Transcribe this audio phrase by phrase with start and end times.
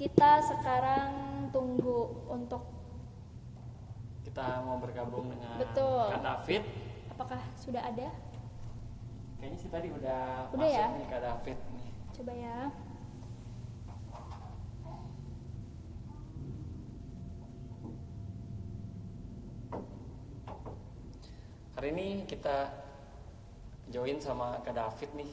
[0.00, 1.12] kita sekarang
[1.52, 2.64] tunggu untuk
[4.24, 6.06] Kita mau bergabung dengan Betul.
[6.08, 6.62] Kak David.
[7.10, 8.08] apakah sudah ada?
[9.36, 10.86] Kayaknya sih tadi udah, Udah masuk ya?
[10.96, 11.88] nih Kak David nih.
[12.16, 12.58] Coba ya.
[21.76, 22.56] Hari ini kita
[23.88, 25.32] join sama Kak David nih.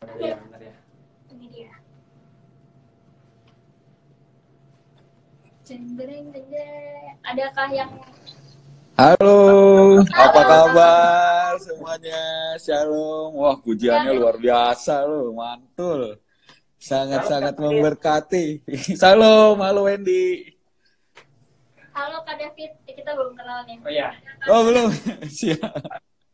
[0.00, 0.74] Bentar ya, bentar ya.
[1.32, 1.72] Ini dia.
[5.66, 6.30] Jendreng.
[7.26, 7.90] Adakah yang
[8.96, 12.54] Halo, apa kabar semuanya?
[12.56, 13.34] Shalom.
[13.34, 16.22] Wah, pujiannya luar biasa loh, mantul.
[16.78, 18.62] Sangat-sangat memberkati.
[19.02, 20.54] Shalom, halo Wendy.
[21.92, 23.76] Halo Kak David, Eh, kita belum kenal nih.
[23.82, 24.08] Oh iya,
[24.46, 24.88] Oh, belum.
[25.42, 25.76] Siap.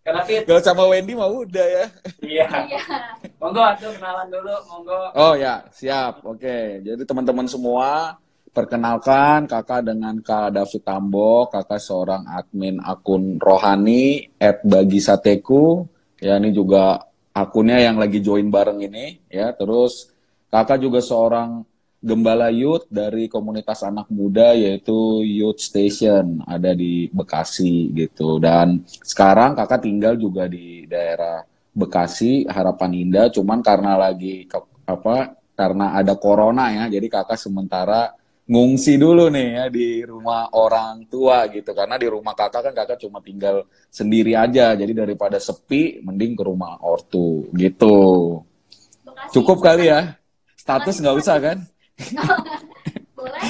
[0.05, 0.41] Kak David.
[0.45, 1.87] Kalau sama Wendy mah udah ya.
[2.21, 2.47] Iya.
[2.69, 2.83] Iya.
[3.41, 5.01] Monggo atuh kenalan dulu, monggo.
[5.19, 6.21] Oh ya, siap.
[6.23, 6.85] Oke.
[6.85, 8.22] Jadi teman-teman semua,
[8.53, 11.49] perkenalkan kakak dengan Kak David Tambo.
[11.49, 15.89] Kakak seorang admin akun rohani at bagi sateku.
[16.21, 17.01] Ya, ini juga
[17.33, 19.25] akunnya yang lagi join bareng ini.
[19.33, 20.13] Ya, terus
[20.53, 21.65] kakak juga seorang
[22.03, 28.37] gembala youth dari komunitas anak muda yaitu Youth Station ada di Bekasi gitu.
[28.37, 31.41] Dan sekarang kakak tinggal juga di daerah
[31.73, 34.45] Bekasi Harapan Indah cuman karena lagi
[34.85, 38.13] apa karena ada corona ya jadi kakak sementara
[38.43, 42.99] ngungsi dulu nih ya di rumah orang tua gitu karena di rumah kakak kan kakak
[42.99, 48.43] cuma tinggal sendiri aja jadi daripada sepi mending ke rumah ortu gitu
[49.07, 49.31] Bekasi.
[49.39, 50.19] cukup kali ya
[50.59, 51.59] status nggak usah kan
[53.23, 53.47] Boleh?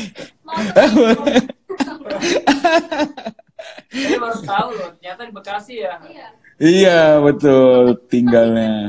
[4.21, 5.95] Mau tahu loh, ternyata di Bekasi ya.
[6.05, 6.29] Iya,
[6.61, 8.87] iya betul tinggalnya ya.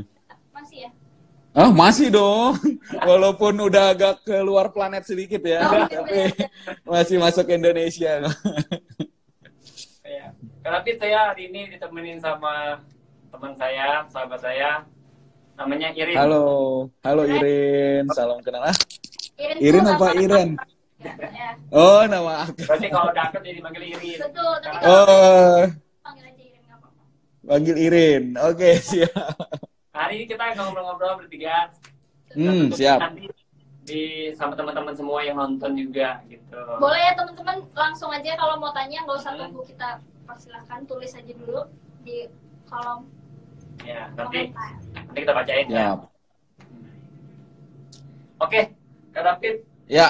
[1.54, 2.58] Ah masih dong,
[3.10, 6.34] walaupun udah agak keluar planet sedikit ya, Oh, tapi
[6.84, 8.26] masih masuk Indonesia.
[10.02, 10.34] Iya.
[10.60, 12.82] Kak David saya hari ini ditemenin sama
[13.30, 14.82] teman saya, sahabat saya,
[15.54, 16.18] namanya Irin.
[16.18, 16.46] Halo,
[17.06, 18.66] halo Irin, salam kenal.
[18.66, 18.78] Ah,
[19.38, 20.50] Irin, Irin apa Iren?
[20.98, 21.14] Ya,
[21.70, 22.66] Oh nama aku.
[22.66, 24.18] Berarti kalau deket jadi manggil Irin.
[24.18, 24.54] betul.
[24.58, 25.62] Tapi kalau Oh,
[26.02, 27.02] panggil aja Irin apa-apa.
[27.46, 28.24] panggil Irin.
[28.42, 29.38] Oke siap.
[29.94, 31.70] Hari ini kita ngobrol-ngobrol bertiga.
[32.34, 32.98] Hmm, siap.
[32.98, 33.30] Nanti
[33.84, 34.02] di
[34.34, 36.58] sama teman-teman semua yang nonton juga gitu.
[36.82, 39.42] Boleh ya teman-teman langsung aja kalau mau tanya nggak usah Hmm.
[39.46, 39.90] tunggu kita
[40.24, 41.62] persilahkan tulis aja dulu
[42.02, 42.26] di
[42.66, 43.06] kolom
[43.84, 44.72] Ya, nanti komentar.
[45.04, 45.76] nanti kita bacain ya.
[45.76, 46.00] Siap.
[48.40, 48.62] Oke,
[49.12, 49.56] Kak David,
[49.86, 50.08] Ya,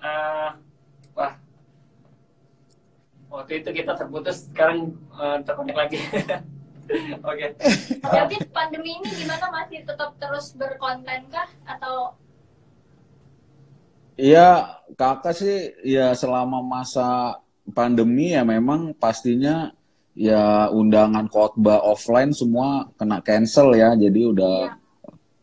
[0.00, 0.50] eh,
[1.12, 1.32] wah,
[3.28, 5.98] waktu itu kita terputus, sekarang eh, terkonek lagi.
[7.22, 7.46] Oke,
[8.02, 12.14] David pandemi ini gimana masih tetap terus berkonten kah atau
[14.20, 17.40] Iya, kakak sih ya selama masa
[17.72, 19.72] pandemi ya memang pastinya
[20.12, 23.96] ya undangan khotbah offline semua kena cancel ya.
[23.96, 24.76] Jadi udah Iya.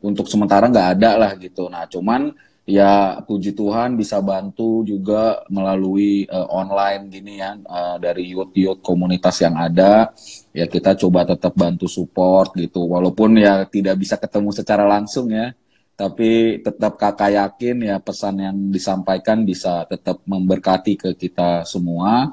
[0.05, 1.65] untuk sementara nggak ada lah gitu.
[1.73, 2.29] Nah, cuman
[2.67, 9.39] ya puji Tuhan bisa bantu juga melalui eh, online gini ya eh, dari youth-youth komunitas
[9.39, 10.11] yang ada.
[10.51, 12.83] Ya kita coba tetap bantu support gitu.
[12.91, 15.55] Walaupun ya tidak bisa ketemu secara langsung ya
[15.97, 22.29] tapi tetap kakak yakin ya pesan yang disampaikan bisa tetap memberkati ke kita semua.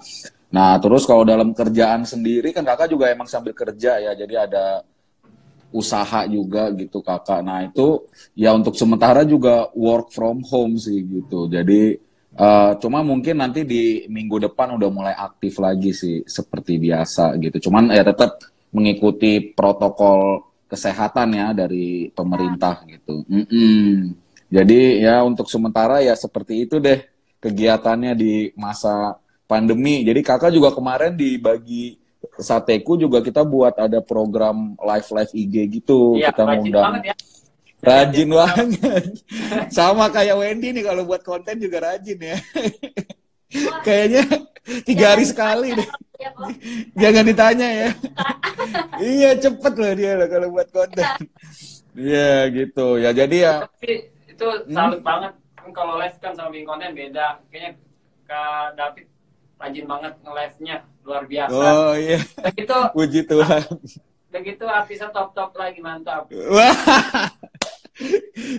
[0.52, 4.84] Nah, terus kalau dalam kerjaan sendiri kan kakak juga emang sambil kerja ya, jadi ada
[5.74, 7.42] usaha juga gitu kakak.
[7.42, 8.06] Nah, itu
[8.38, 11.50] ya untuk sementara juga work from home sih gitu.
[11.50, 11.98] Jadi
[12.38, 17.68] eh, cuma mungkin nanti di minggu depan udah mulai aktif lagi sih seperti biasa gitu.
[17.68, 18.38] Cuman ya tetap
[18.70, 23.26] mengikuti protokol kesehatan ya dari pemerintah gitu.
[23.26, 24.14] Mm-mm.
[24.54, 27.02] Jadi ya untuk sementara ya seperti itu deh
[27.42, 29.18] kegiatannya di masa
[29.50, 30.06] pandemi.
[30.06, 31.98] Jadi kakak juga kemarin dibagi
[32.38, 36.18] sateku juga kita buat ada program live live IG gitu.
[36.18, 37.14] iya kita rajin ngundang banget ya.
[37.84, 39.04] Rajin banget.
[39.76, 42.36] Sama kayak Wendy nih kalau buat konten juga rajin ya.
[43.86, 44.22] Kayaknya
[44.82, 45.88] tiga hari sekali deh.
[46.18, 46.48] ya kok
[46.96, 47.88] Jangan ditanya ya.
[48.98, 51.06] iya cepet loh dia loh kalau buat konten.
[51.94, 52.98] Iya gitu.
[52.98, 53.54] Ya jadi ya.
[53.68, 55.32] Tapi itu salut banget.
[55.54, 57.38] Kan kalau live kan sama bikin konten beda.
[57.52, 57.70] Kayaknya
[58.24, 59.06] Kak David
[59.58, 60.76] rajin banget nge-live-nya.
[61.04, 61.52] Luar biasa.
[61.54, 62.18] Oh iya.
[62.40, 63.62] Udah gitu, Puji Tuhan.
[64.34, 66.26] udah gitu artisnya top-top lagi, mantap.
[66.30, 66.74] Wah.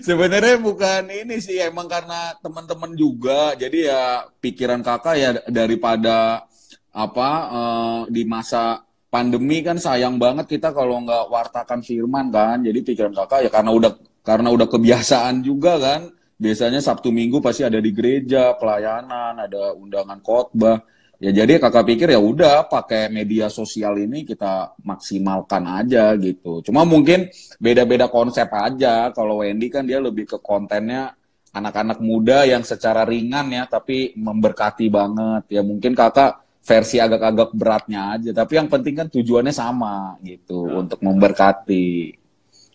[0.00, 3.52] Sebenarnya bukan ini sih emang karena teman-teman juga.
[3.52, 6.48] Jadi ya pikiran kakak ya daripada
[6.96, 8.80] apa eh, di masa
[9.12, 12.64] pandemi kan sayang banget kita kalau nggak wartakan firman kan.
[12.64, 13.92] Jadi pikiran kakak ya karena udah
[14.24, 16.08] karena udah kebiasaan juga kan.
[16.36, 20.84] Biasanya Sabtu Minggu pasti ada di gereja, pelayanan, ada undangan khotbah.
[21.16, 26.60] Ya jadi kakak pikir ya udah pakai media sosial ini kita maksimalkan aja gitu.
[26.60, 29.08] Cuma mungkin beda-beda konsep aja.
[29.16, 31.16] Kalau Wendy kan dia lebih ke kontennya
[31.56, 35.56] anak-anak muda yang secara ringan ya tapi memberkati banget.
[35.56, 38.36] Ya mungkin kakak versi agak-agak beratnya aja.
[38.36, 42.12] Tapi yang penting kan tujuannya sama gitu untuk memberkati.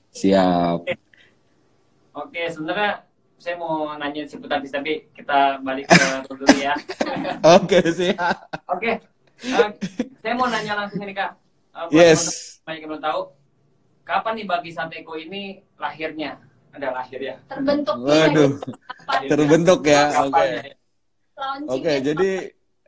[0.09, 0.89] Siap.
[2.17, 3.05] Oke, sebenarnya
[3.41, 6.77] saya mau nanya seputar bis tapi kita balik ke dulu ya.
[7.57, 8.37] Oke siap.
[8.69, 9.01] Oke,
[9.41, 9.69] eh,
[10.21, 11.33] saya mau nanya langsung ini kak.
[11.73, 12.21] Buat Yes.
[12.61, 13.21] Banyak yang belum tahu,
[14.05, 16.37] kapan nih bagi Sateko ini lahirnya?
[16.71, 17.35] Ada lahir ya?
[17.49, 18.51] Terbentuknya Waduh.
[18.61, 20.03] kapan Terbentuk ya.
[20.23, 20.45] Oke.
[20.45, 20.73] Ya?
[21.65, 22.31] Oke, jadi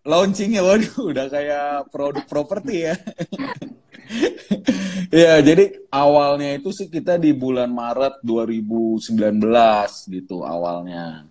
[0.06, 2.96] launchingnya waduh udah kayak produk properti ya.
[5.24, 9.08] ya, jadi awalnya itu sih kita di bulan Maret 2019
[10.10, 11.26] gitu awalnya.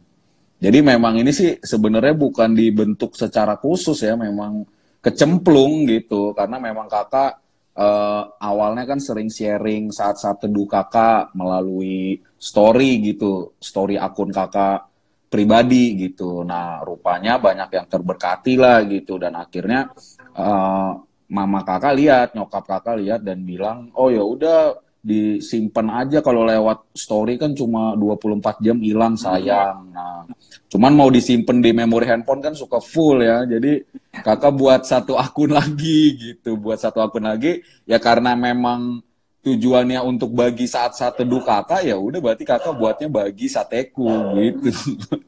[0.62, 4.62] Jadi memang ini sih sebenarnya bukan dibentuk secara khusus ya, memang
[5.02, 7.43] kecemplung gitu karena memang kakak
[7.75, 14.87] eh, awalnya kan sering sharing saat-saat teduh kakak melalui story gitu, story akun kakak
[15.26, 16.46] pribadi gitu.
[16.46, 19.90] Nah, rupanya banyak yang terberkati lah gitu dan akhirnya
[20.38, 20.93] eh,
[21.32, 26.93] mama kakak lihat, nyokap kakak lihat dan bilang, "Oh ya udah disimpan aja kalau lewat
[26.93, 30.29] story kan cuma 24 jam hilang sayang." Nah,
[30.69, 33.49] cuman mau disimpan di memori handphone kan suka full ya.
[33.49, 33.81] Jadi
[34.20, 39.00] kakak buat satu akun lagi gitu, buat satu akun lagi ya karena memang
[39.43, 44.06] tujuannya untuk bagi saat-saat teduh kakak ya udah berarti kakak buatnya bagi sateku
[44.38, 44.70] gitu.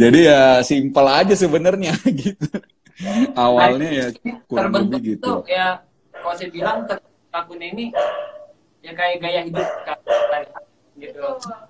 [0.00, 2.50] Jadi ya simpel aja sebenarnya gitu.
[3.46, 4.06] Awalnya ya
[4.46, 5.24] kurang terbentuk lebih gitu.
[5.24, 5.78] tuh ya
[6.12, 7.94] kalau saya bilang ter- akun ini
[8.82, 9.68] ya kayak gaya hidup
[10.98, 11.22] gitu.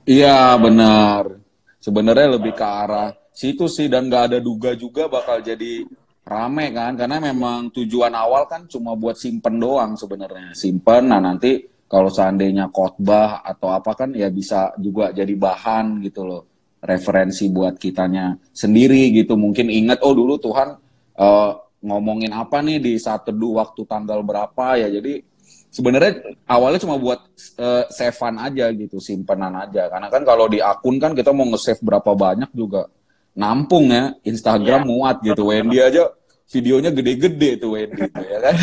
[0.08, 1.36] Iya benar.
[1.78, 5.86] Sebenarnya lebih ke arah situ sih dan nggak ada duga juga bakal jadi
[6.28, 11.62] rame kan karena memang tujuan awal kan cuma buat simpen doang sebenarnya simpen nah nanti
[11.88, 16.42] kalau seandainya khotbah atau apa kan ya bisa juga jadi bahan gitu loh
[16.82, 20.87] referensi buat kitanya sendiri gitu mungkin ingat oh dulu Tuhan
[21.18, 24.88] eh, ngomongin apa nih di saat teduh waktu tanggal berapa ya?
[24.88, 25.22] Jadi
[25.68, 26.12] sebenarnya
[26.46, 27.20] awalnya cuma buat
[27.58, 29.90] eh, save-an aja gitu simpenan aja.
[29.90, 32.86] Karena kan kalau di akun kan kita mau nge-save berapa banyak juga
[33.34, 34.14] nampung ya.
[34.22, 34.88] Instagram Iya.
[34.88, 35.42] muat gitu.
[35.50, 36.10] Wendy aja
[36.48, 38.54] videonya gede-gede tuh Wendy tuh, ya kan?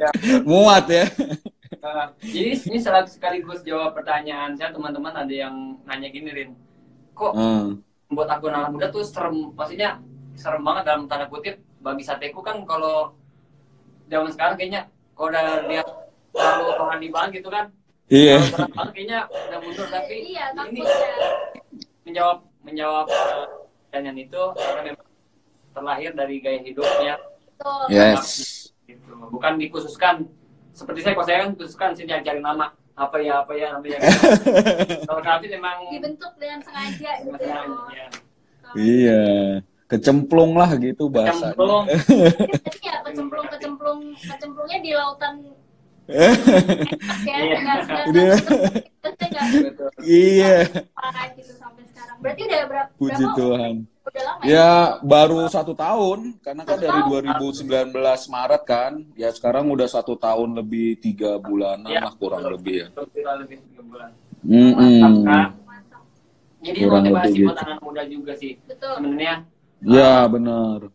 [0.00, 0.10] Ya.
[0.48, 1.04] muat ya.
[1.84, 5.52] Uh, jadi ini salah sekaligus jawab pertanyaan saya teman-teman ada yang
[5.84, 6.50] nanya gini Rin.
[7.12, 7.84] Kok Hmm.
[8.08, 10.00] buat akun anak muda tuh serem maksudnya
[10.34, 13.12] serem banget dalam tanda kutip bagi sateku kan kalau
[14.08, 15.88] zaman sekarang kayaknya kalau udah lihat
[16.32, 17.68] terlalu rohani banget gitu kan
[18.08, 18.40] iya.
[18.56, 19.86] banget kayaknya udah mundur.
[19.92, 21.28] Tapi iya ini takutnya
[22.08, 23.46] menjawab menjawab eh,
[23.92, 25.08] pertanyaan itu karena memang
[25.76, 27.14] terlahir dari gaya hidupnya.
[27.52, 27.84] Betul.
[27.92, 28.26] Yes.
[28.88, 29.12] Gitu.
[29.28, 30.24] Bukan dikhususkan
[30.72, 32.72] seperti saya kalau saya kan khususkan saya cari, cari nama.
[32.94, 33.98] Apa ya apa ya namanya.
[35.10, 37.42] Kalau David memang dibentuk dengan sengaja gitu.
[37.42, 38.06] Ya.
[38.78, 39.22] iya
[39.86, 41.84] kecemplung lah gitu bahasanya Cemplung.
[41.86, 45.52] Jadi ya kecemplung kecemplung kecemplungnya di lautan ya
[46.04, 46.28] Iya.
[50.04, 50.56] iya
[50.92, 53.74] parah gitu sampai sekarang berarti udah berapa puji berapa Tuhan
[54.04, 54.68] udah lama Ya
[55.00, 57.24] baru satu tahun karena kan dari tahun.
[57.88, 62.52] 2019 Maret kan ya sekarang udah satu tahun lebih tiga bulanan Ya, lah kurang betul.
[62.52, 62.86] lebih ya.
[62.92, 64.10] Kurang lebih tiga bulan.
[65.24, 65.48] Kak.
[65.64, 66.02] Mantap.
[66.60, 67.64] Jadi Kurang motivasi lebih buat gitu.
[67.64, 69.34] anak muda juga sih betul sebenarnya.
[69.84, 70.88] Ya benar.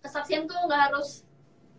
[0.00, 1.28] kesaksian tuh nggak harus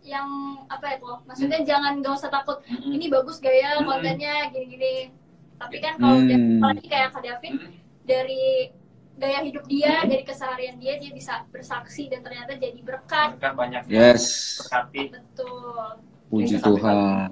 [0.01, 0.29] yang
[0.65, 5.09] apa ya kok maksudnya jangan nggak usah takut ini bagus gaya kontennya gini-gini
[5.57, 6.27] tapi kan kalau Hmm.
[6.27, 7.73] dia- apalagi kayak Kak David Mm-mm.
[8.03, 8.69] dari
[9.15, 13.81] gaya hidup dia dari keseharian dia dia bisa bersaksi dan ternyata jadi berkat Berkat banyak
[13.87, 14.57] Yes.
[14.59, 15.01] berkati.
[15.11, 17.29] betul Puji Bisa Tuhan.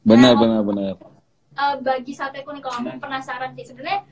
[0.00, 0.94] Benar benar benar.
[1.54, 4.02] Eh, bagi sateku nih kalau aku penasaran sih sebenarnya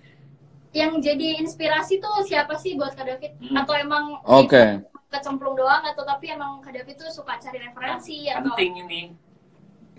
[0.73, 3.61] yang jadi inspirasi tuh siapa sih buat Kak David Hmm.
[3.61, 4.81] atau emang Oke.
[5.13, 9.03] kecemplung doang atau tapi emang Kak David tuh suka cari referensi atau Penting ini.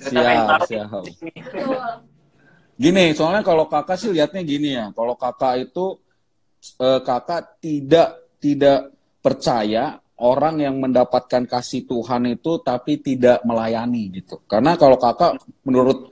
[0.01, 1.05] Siap, siap.
[2.73, 4.89] Gini, soalnya kalau kakak sih lihatnya gini ya.
[4.89, 6.01] Kalau kakak itu
[6.81, 8.89] eh, kakak tidak tidak
[9.21, 14.41] percaya orang yang mendapatkan kasih Tuhan itu tapi tidak melayani gitu.
[14.49, 16.09] Karena kalau kakak menurut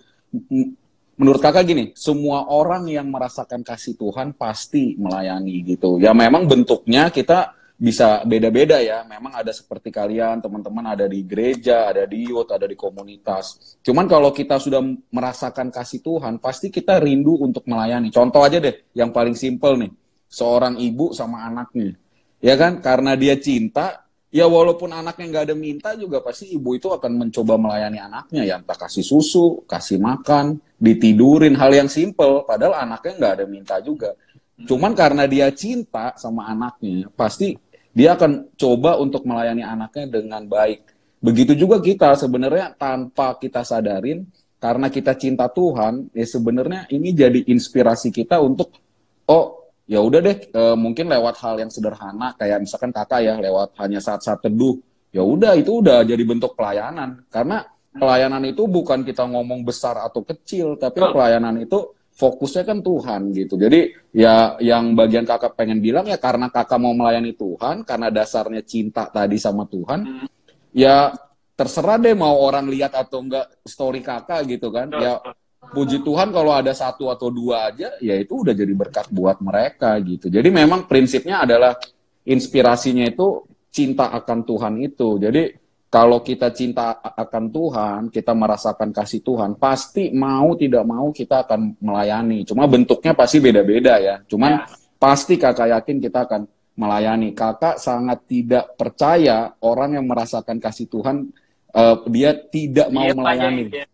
[1.19, 5.97] menurut kakak gini, semua orang yang merasakan kasih Tuhan pasti melayani gitu.
[5.99, 9.01] Ya memang bentuknya kita bisa beda-beda ya.
[9.09, 13.77] Memang ada seperti kalian, teman-teman ada di gereja, ada di youth, ada di komunitas.
[13.81, 18.13] Cuman kalau kita sudah merasakan kasih Tuhan, pasti kita rindu untuk melayani.
[18.13, 19.89] Contoh aja deh, yang paling simpel nih.
[20.29, 21.97] Seorang ibu sama anaknya.
[22.37, 22.79] Ya kan?
[22.85, 27.59] Karena dia cinta, ya walaupun anaknya nggak ada minta juga pasti ibu itu akan mencoba
[27.59, 33.33] melayani anaknya ya entah kasih susu, kasih makan, ditidurin hal yang simpel padahal anaknya nggak
[33.37, 34.17] ada minta juga.
[34.65, 37.53] Cuman karena dia cinta sama anaknya, pasti
[37.93, 40.89] dia akan coba untuk melayani anaknya dengan baik.
[41.21, 44.25] Begitu juga kita sebenarnya tanpa kita sadarin
[44.57, 48.73] karena kita cinta Tuhan, ya sebenarnya ini jadi inspirasi kita untuk
[49.29, 53.75] oh ya udah deh e, mungkin lewat hal yang sederhana kayak misalkan kakak ya lewat
[53.81, 54.77] hanya saat-saat teduh
[55.11, 60.23] ya udah itu udah jadi bentuk pelayanan karena pelayanan itu bukan kita ngomong besar atau
[60.23, 63.57] kecil tapi pelayanan itu fokusnya kan Tuhan gitu.
[63.57, 68.61] Jadi ya yang bagian kakak pengen bilang ya karena kakak mau melayani Tuhan, karena dasarnya
[68.61, 70.27] cinta tadi sama Tuhan, hmm.
[70.75, 71.09] ya
[71.57, 74.91] terserah deh mau orang lihat atau enggak story kakak gitu kan.
[75.01, 75.17] Ya
[75.71, 79.95] puji Tuhan kalau ada satu atau dua aja, ya itu udah jadi berkat buat mereka
[80.03, 80.29] gitu.
[80.29, 81.73] Jadi memang prinsipnya adalah
[82.27, 85.17] inspirasinya itu cinta akan Tuhan itu.
[85.17, 85.60] Jadi
[85.91, 91.75] kalau kita cinta akan Tuhan, kita merasakan kasih Tuhan, pasti mau tidak mau kita akan
[91.83, 92.47] melayani.
[92.47, 94.23] Cuma bentuknya pasti beda-beda ya.
[94.23, 94.71] Cuman ya.
[94.95, 96.47] pasti kakak yakin kita akan
[96.79, 97.35] melayani.
[97.35, 101.27] Kakak sangat tidak percaya orang yang merasakan kasih Tuhan,
[101.75, 103.63] uh, dia tidak mau diem melayani.
[103.67, 103.85] Aja, ya.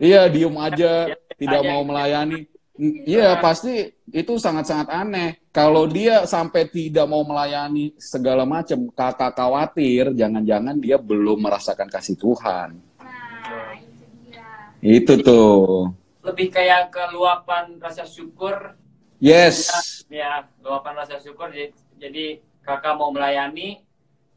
[0.00, 2.46] Iya, diem aja, ya, tidak aja, mau melayani.
[2.80, 5.44] Iya, pasti itu sangat-sangat aneh.
[5.52, 12.16] Kalau dia sampai tidak mau melayani segala macam, kakak khawatir jangan-jangan dia belum merasakan kasih
[12.16, 12.80] Tuhan.
[13.04, 14.48] Nah, itu dia.
[14.80, 15.92] Itu tuh.
[16.24, 18.72] Lebih kayak ke luapan rasa syukur.
[19.20, 19.68] Yes.
[20.08, 21.52] Ya, luapan rasa syukur.
[21.52, 22.24] Jadi, jadi
[22.64, 23.84] kakak mau melayani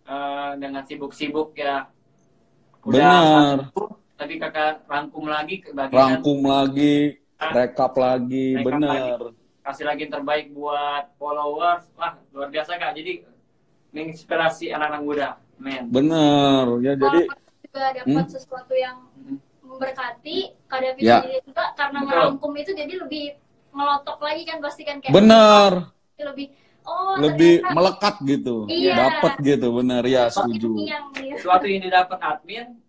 [0.03, 1.87] uh, dengan sibuk-sibuk ya.
[2.83, 3.57] Udah Benar.
[4.19, 5.95] tapi kakak rangkum lagi ke bagian.
[5.95, 9.19] Rangkum lagi rekap lagi rekap bener.
[9.31, 9.41] Lagi.
[9.63, 11.83] kasih lagi yang terbaik buat followers.
[11.95, 12.95] Wah luar biasa kak.
[12.95, 13.23] Jadi
[13.91, 15.29] menginspirasi anak-anak muda.
[15.59, 16.65] Men bener.
[16.83, 17.21] Ya jadi
[17.63, 18.33] juga dapat hmm?
[18.33, 19.37] sesuatu yang hmm.
[19.65, 20.37] memberkati
[20.69, 21.19] kak David ya.
[21.41, 23.25] juga karena merangkum itu jadi lebih
[23.73, 25.71] melotok lagi kan pasti kan kayak bener.
[26.19, 26.47] Lebih
[26.85, 28.55] oh lebih ternyata, melekat gitu.
[28.69, 28.93] Iya.
[28.99, 30.03] dapat gitu bener.
[30.05, 30.71] Ya setuju.
[31.39, 32.82] sesuatu yang didapat admin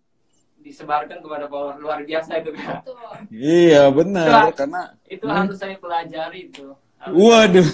[0.65, 2.81] disebarkan kepada follower luar biasa itu kan.
[3.29, 5.37] Iya benar itu, karena itu hmm.
[5.37, 6.73] harus saya pelajari itu.
[7.05, 7.69] Waduh,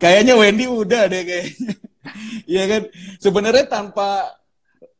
[0.00, 1.76] kayaknya Wendy udah deh kayaknya.
[2.46, 2.82] Iya kan,
[3.18, 4.30] sebenarnya tanpa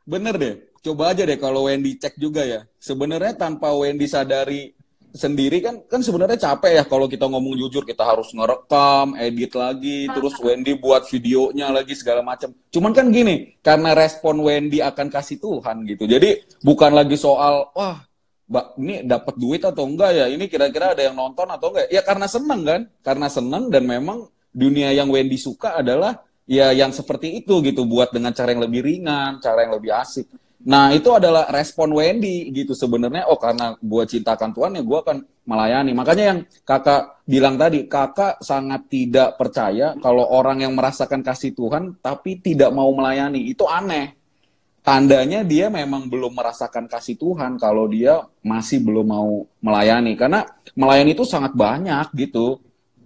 [0.02, 0.54] bener deh.
[0.82, 2.66] Coba aja deh kalau Wendy cek juga ya.
[2.82, 4.75] Sebenarnya tanpa Wendy sadari
[5.16, 10.06] sendiri kan kan sebenarnya capek ya kalau kita ngomong jujur kita harus ngerekam, edit lagi,
[10.12, 12.52] terus Wendy buat videonya lagi segala macam.
[12.70, 16.04] Cuman kan gini, karena respon Wendy akan kasih Tuhan gitu.
[16.04, 18.04] Jadi bukan lagi soal wah
[18.46, 20.26] Mbak, ini dapat duit atau enggak ya?
[20.30, 21.90] Ini kira-kira ada yang nonton atau enggak?
[21.90, 22.80] Ya karena seneng kan?
[23.02, 28.14] Karena seneng dan memang dunia yang Wendy suka adalah ya yang seperti itu gitu buat
[28.14, 30.30] dengan cara yang lebih ringan, cara yang lebih asik.
[30.66, 33.30] Nah, itu adalah respon Wendy gitu sebenarnya.
[33.30, 35.94] Oh, karena gue cintakan Tuhan ya gue akan melayani.
[35.94, 42.02] Makanya yang kakak bilang tadi, kakak sangat tidak percaya kalau orang yang merasakan kasih Tuhan
[42.02, 43.46] tapi tidak mau melayani.
[43.46, 44.18] Itu aneh.
[44.82, 50.18] Tandanya dia memang belum merasakan kasih Tuhan kalau dia masih belum mau melayani.
[50.18, 50.42] Karena
[50.74, 52.58] melayani itu sangat banyak gitu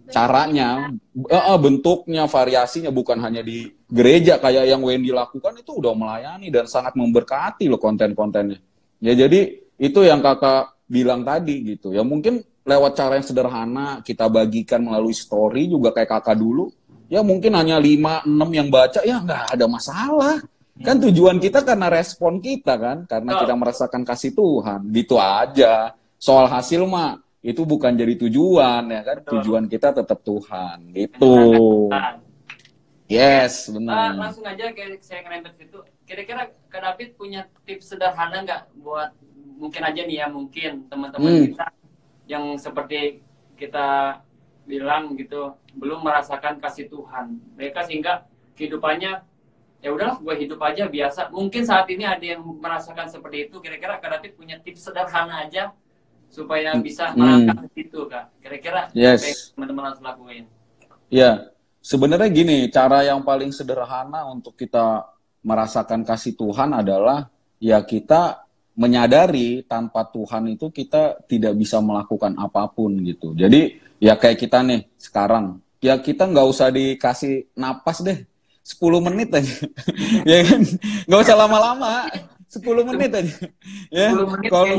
[0.08, 0.90] caranya,
[1.28, 6.64] uh, bentuknya, variasinya bukan hanya di gereja kayak yang Wendy lakukan itu udah melayani dan
[6.70, 8.62] sangat memberkati loh konten-kontennya.
[9.02, 11.90] Ya jadi itu yang kakak bilang tadi gitu.
[11.92, 16.70] Ya mungkin lewat cara yang sederhana kita bagikan melalui story juga kayak kakak dulu.
[17.10, 20.38] Ya mungkin hanya 5 6 yang baca ya nggak ada masalah.
[20.80, 24.88] Kan tujuan kita karena respon kita kan, karena kita merasakan kasih Tuhan.
[24.88, 25.92] Gitu aja.
[26.16, 31.88] Soal hasil mah itu bukan jadi tujuan ya kan tujuan kita tetap Tuhan gitu
[33.10, 38.46] yes benar uh, langsung aja kayak saya ngerempet itu kira-kira Kak David punya tips sederhana
[38.46, 39.10] nggak buat
[39.58, 41.44] mungkin aja nih ya mungkin teman-teman hmm.
[41.52, 41.66] kita
[42.30, 43.26] yang seperti
[43.58, 44.18] kita
[44.64, 49.26] bilang gitu belum merasakan kasih Tuhan mereka sehingga kehidupannya
[49.82, 53.98] ya udahlah gue hidup aja biasa mungkin saat ini ada yang merasakan seperti itu kira-kira
[53.98, 55.74] Kak David punya tips sederhana aja
[56.30, 56.82] supaya hmm.
[56.86, 57.74] bisa melangkah hmm.
[57.74, 59.50] itu kak kira-kira yes.
[59.52, 60.46] teman-teman harus lakuin
[61.10, 65.04] ya sebenarnya gini cara yang paling sederhana untuk kita
[65.44, 67.28] merasakan kasih Tuhan adalah
[67.60, 68.44] ya kita
[68.76, 74.64] menyadari tanpa Tuhan itu kita tidak bisa melakukan apa pun gitu jadi ya kayak kita
[74.64, 79.56] nih sekarang ya kita nggak usah dikasih napas deh 10 menit aja.
[80.30, 80.62] ya kan?
[81.08, 82.06] Nggak usah lama-lama.
[82.46, 83.34] 10 menit aja.
[83.90, 84.14] Ya.
[84.14, 84.78] 10 menit Kalau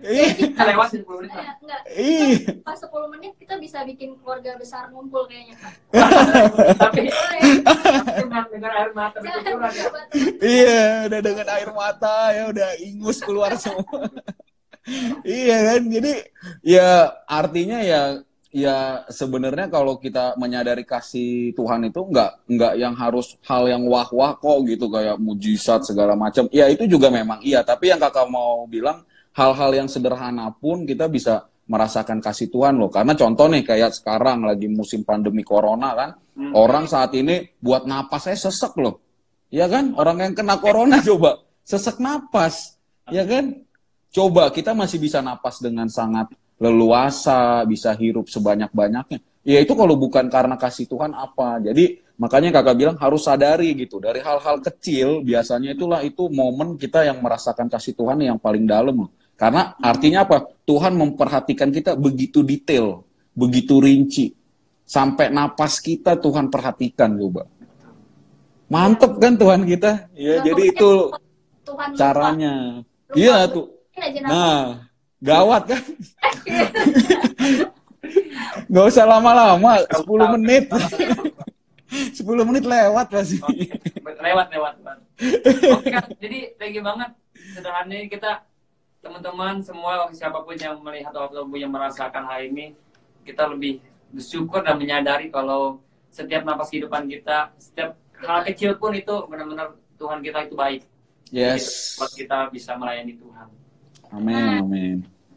[0.00, 1.30] kita lewat 10 menit.
[1.30, 1.80] Eh, enggak.
[1.92, 2.36] Iya.
[2.64, 5.56] Pas 10 menit kita bisa bikin keluarga besar ngumpul kayaknya.
[5.60, 5.72] Kak.
[6.82, 7.08] Tapi
[8.50, 9.34] dengan air mata ya.
[10.40, 14.08] Iya, udah dengan air mata ya udah ingus keluar semua.
[15.22, 15.80] iya kan?
[15.86, 16.12] Jadi
[16.64, 16.88] ya
[17.28, 23.70] artinya ya ya sebenarnya kalau kita menyadari kasih Tuhan itu nggak nggak yang harus hal
[23.70, 26.50] yang wah-wah kok gitu kayak mujizat segala macam.
[26.50, 31.06] Ya itu juga memang iya, tapi yang kakak mau bilang hal-hal yang sederhana pun kita
[31.06, 32.90] bisa merasakan kasih Tuhan loh.
[32.90, 36.56] Karena contoh nih kayak sekarang lagi musim pandemi corona kan, Hmm.
[36.56, 38.98] orang saat ini buat napas saya sesek loh.
[39.52, 39.92] Ya kan?
[39.94, 42.74] Orang yang kena corona coba sesek napas.
[43.12, 43.60] Ya kan?
[44.10, 49.20] Coba kita masih bisa napas dengan sangat leluasa, bisa hirup sebanyak-banyaknya.
[49.46, 51.62] Ya itu kalau bukan karena kasih Tuhan apa.
[51.62, 53.96] Jadi makanya kakak bilang harus sadari gitu.
[53.96, 59.06] Dari hal-hal kecil biasanya itulah itu momen kita yang merasakan kasih Tuhan yang paling dalam.
[59.06, 59.10] loh.
[59.40, 60.52] Karena artinya apa?
[60.68, 64.36] Tuhan memperhatikan kita begitu detail, begitu rinci.
[64.84, 67.48] Sampai napas kita Tuhan perhatikan coba.
[68.68, 70.12] Mantep kan Tuhan kita?
[70.12, 70.90] Ya, Nggak jadi itu
[71.64, 72.54] Tuhan caranya.
[72.84, 73.16] Lupa.
[73.16, 73.66] Iya tuh.
[74.28, 74.84] Nah,
[75.24, 75.82] gawat kan?
[78.70, 80.64] Gak usah lama-lama, 10 menit.
[81.90, 83.42] 10 menit lewat pasti.
[83.42, 83.66] Oke,
[84.22, 85.00] lewat lewat Bang.
[85.74, 87.10] Oke kan, jadi thank you banget.
[87.50, 88.30] Sederhananya kita
[89.00, 92.76] teman-teman semua siapa pun yang melihat ataupun yang merasakan hal ini,
[93.24, 93.80] kita lebih
[94.12, 95.80] bersyukur dan menyadari kalau
[96.12, 100.82] setiap napas kehidupan kita, setiap hal kecil pun itu benar-benar Tuhan kita itu baik.
[101.30, 101.96] Yes.
[101.96, 103.48] Buat kita bisa melayani Tuhan.
[104.10, 104.96] Amin, amin.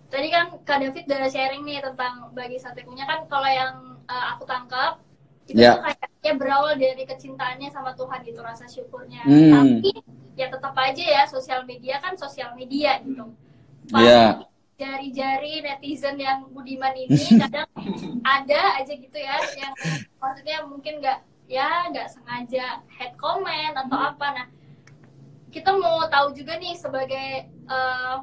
[0.10, 3.74] Tadi kan Kak David udah sharing nih tentang bagi sate kunyah kan kalau yang
[4.10, 5.02] uh, aku tangkap
[5.46, 9.22] itu tuh kayaknya berawal dari kecintaannya sama Tuhan gitu rasa syukurnya.
[9.26, 9.82] Hmm.
[9.82, 9.92] Tapi
[10.34, 13.26] ya tetap aja ya sosial media kan sosial media gitu.
[13.26, 13.43] Ya.
[13.92, 17.14] Pasti Jari-jari netizen yang budiman ini
[17.46, 17.70] kadang
[18.26, 19.74] ada aja gitu ya yang
[20.18, 24.28] maksudnya mungkin nggak ya nggak sengaja head comment atau apa.
[24.34, 24.48] Nah
[25.54, 28.16] kita mau tahu juga nih sebagai eh,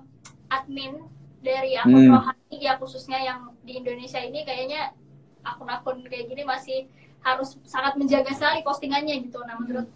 [0.50, 0.98] admin
[1.40, 2.12] dari akun Hmm.
[2.18, 4.92] rohani ya khususnya yang di Indonesia ini kayaknya
[5.40, 6.90] akun-akun kayak gini masih
[7.24, 9.40] harus sangat menjaga sekali postingannya gitu.
[9.46, 9.88] Nah menurut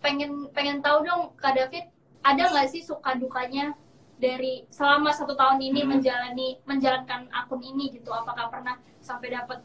[0.00, 1.88] pengen pengen tahu dong Kak David
[2.24, 3.76] ada nggak sih suka dukanya
[4.14, 5.90] dari selama satu tahun ini Hmm.
[5.98, 9.60] menjalani menjalankan akun ini gitu apakah pernah sampai dapat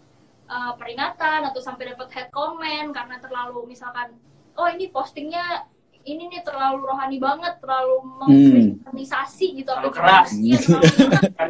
[0.45, 4.17] uh, peringatan atau sampai dapat head comment karena terlalu misalkan
[4.53, 5.69] oh ini postingnya
[6.01, 10.29] ini nih terlalu rohani banget terlalu mengkristenisasi gitu Terlalu keras.
[10.33, 10.89] Iya, terlalu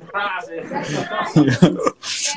[0.04, 0.44] keras.
[0.44, 0.62] Keras ya.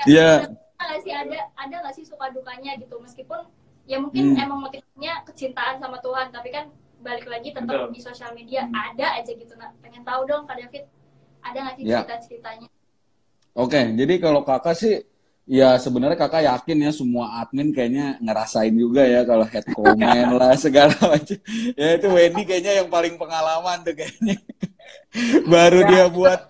[0.06, 0.30] Iya.
[0.78, 3.46] ada nggak sih ada ada nggak sih suka dukanya gitu meskipun
[3.86, 4.42] ya mungkin Hmm.
[4.42, 6.70] emang motifnya kecintaan sama Tuhan tapi kan
[7.02, 7.90] balik lagi tetap Betul.
[7.90, 10.84] di sosial media ada aja gitu nah pengen tahu dong Kak David
[11.42, 12.00] ada nggak sih Ya.
[12.02, 12.68] cerita ceritanya
[13.52, 15.04] Oke, jadi kalau kakak sih,
[15.44, 20.56] ya sebenarnya kakak yakin ya semua admin kayaknya ngerasain juga ya kalau head comment lah
[20.56, 21.36] segala macam.
[21.76, 24.40] Ya itu Wendy kayaknya yang paling pengalaman tuh kayaknya.
[25.52, 26.40] Baru dia buat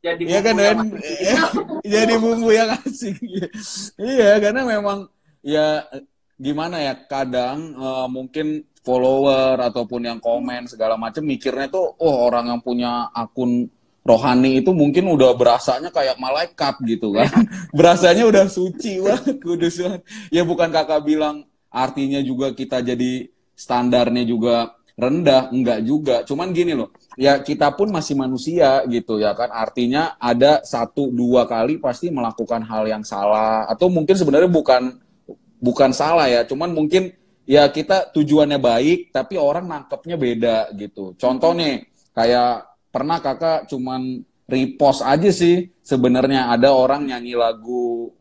[0.00, 1.04] Jadi Iya kan yang Wen?
[1.92, 3.18] Jadi bumbu yang asing.
[4.00, 5.04] iya, karena memang
[5.44, 5.84] ya
[6.40, 12.50] gimana ya kadang eh, mungkin follower ataupun yang komen segala macam mikirnya tuh oh orang
[12.50, 13.68] yang punya akun
[14.08, 17.28] rohani itu mungkin udah berasanya kayak malaikat gitu kan.
[17.78, 20.02] berasanya udah suci banget, kudus banget.
[20.32, 26.16] Ya bukan kakak bilang artinya juga kita jadi standarnya juga rendah, enggak juga.
[26.24, 29.52] Cuman gini loh, ya kita pun masih manusia gitu ya kan.
[29.52, 34.96] Artinya ada satu dua kali pasti melakukan hal yang salah atau mungkin sebenarnya bukan
[35.60, 37.12] bukan salah ya, cuman mungkin
[37.48, 41.16] ya kita tujuannya baik tapi orang nangkepnya beda gitu.
[41.16, 48.12] Contoh nih kayak pernah kakak cuman repost aja sih sebenarnya ada orang nyanyi lagu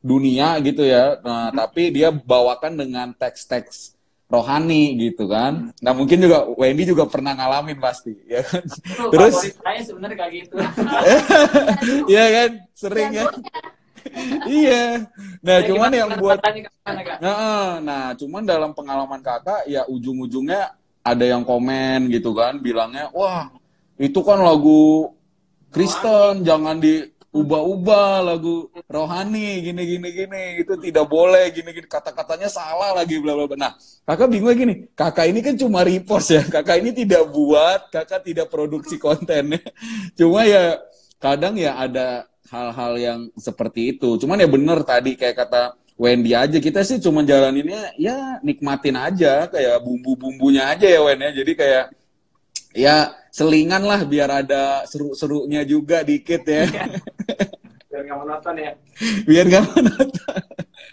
[0.00, 1.20] dunia gitu ya.
[1.20, 4.00] Nah, tapi dia bawakan dengan teks-teks
[4.32, 5.76] rohani gitu kan.
[5.82, 8.64] Nah, mungkin juga Wendy juga pernah ngalamin pasti ya kan.
[9.12, 9.34] Terus?
[9.60, 10.54] saya sebenarnya kayak gitu.
[12.08, 12.50] Iya kan?
[12.72, 13.24] Sering ya.
[14.48, 15.06] Iya.
[15.40, 16.38] Nah, Ya, cuman yang buat?
[17.20, 23.48] Nah, nah, cuman dalam pengalaman kakak ya ujung-ujungnya ada yang komen gitu kan, bilangnya, wah
[23.96, 25.12] itu kan lagu
[25.70, 32.92] Kristen, jangan diubah-ubah lagu rohani, gini gini gini, itu tidak boleh, gini gini, kata-katanya salah
[32.92, 33.56] lagi, bla bla bla.
[33.56, 33.72] Nah,
[34.04, 38.52] kakak bingung gini, kakak ini kan cuma repost ya, kakak ini tidak buat, kakak tidak
[38.52, 39.62] produksi kontennya,
[40.18, 40.80] cuma ya
[41.20, 44.18] kadang ya ada hal-hal yang seperti itu.
[44.18, 45.62] Cuman ya bener tadi kayak kata
[46.00, 51.30] Wendy aja kita sih cuma jalaninnya ya nikmatin aja kayak bumbu-bumbunya aja ya Wen ya.
[51.30, 51.84] Jadi kayak
[52.74, 52.96] ya
[53.30, 56.66] selingan lah biar ada seru-serunya juga dikit ya.
[57.86, 58.72] Biar nggak menonton ya.
[59.28, 60.40] Biar nggak menonton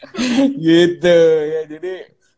[0.67, 1.17] gitu
[1.55, 1.61] ya.
[1.71, 1.93] Jadi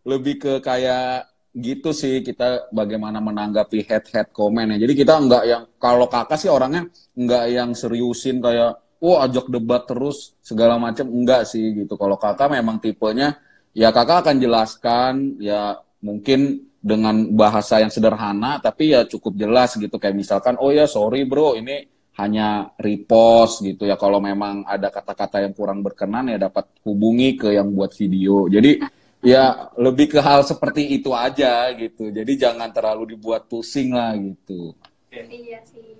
[0.05, 1.27] lebih ke kayak
[1.57, 4.85] gitu sih kita bagaimana menanggapi head head komen ya.
[4.85, 6.85] Jadi kita nggak yang kalau kakak sih orangnya
[7.17, 11.95] nggak yang seriusin kayak wah ajak debat terus segala macam enggak sih gitu.
[11.95, 13.39] Kalau kakak memang tipenya
[13.71, 19.95] ya kakak akan jelaskan ya mungkin dengan bahasa yang sederhana tapi ya cukup jelas gitu.
[19.95, 21.87] Kayak misalkan oh ya sorry bro ini
[22.19, 23.87] hanya repost gitu.
[23.87, 28.51] Ya kalau memang ada kata-kata yang kurang berkenan ya dapat hubungi ke yang buat video.
[28.51, 28.83] Jadi
[29.23, 32.11] ya lebih ke hal seperti itu aja gitu.
[32.11, 34.75] Jadi jangan terlalu dibuat pusing lah gitu.
[35.11, 35.95] Iya sih.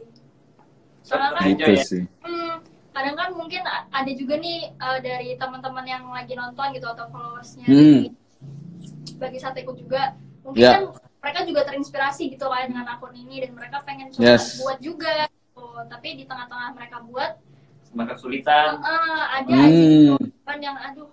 [1.03, 1.83] Soalnya gitu ya.
[1.83, 2.03] sih.
[2.21, 2.58] Hmm,
[2.99, 3.63] kadang kan mungkin
[3.95, 8.11] ada juga nih uh, dari teman-teman yang lagi nonton gitu atau followersnya hmm.
[9.15, 10.83] bagi sateku juga mungkin yeah.
[10.83, 10.83] kan
[11.23, 14.59] mereka juga terinspirasi gitu kan dengan akun ini dan mereka pengen coba yes.
[14.59, 17.39] buat juga oh, tapi di tengah-tengah mereka buat
[17.95, 20.19] mereka kesulitan uh, ada hmm.
[20.19, 21.07] aja kan yang aduh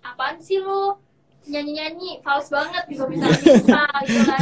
[0.00, 0.96] apaan sih lo
[1.44, 4.40] nyanyi-nyanyi fals banget juga bisa bisa gitu kan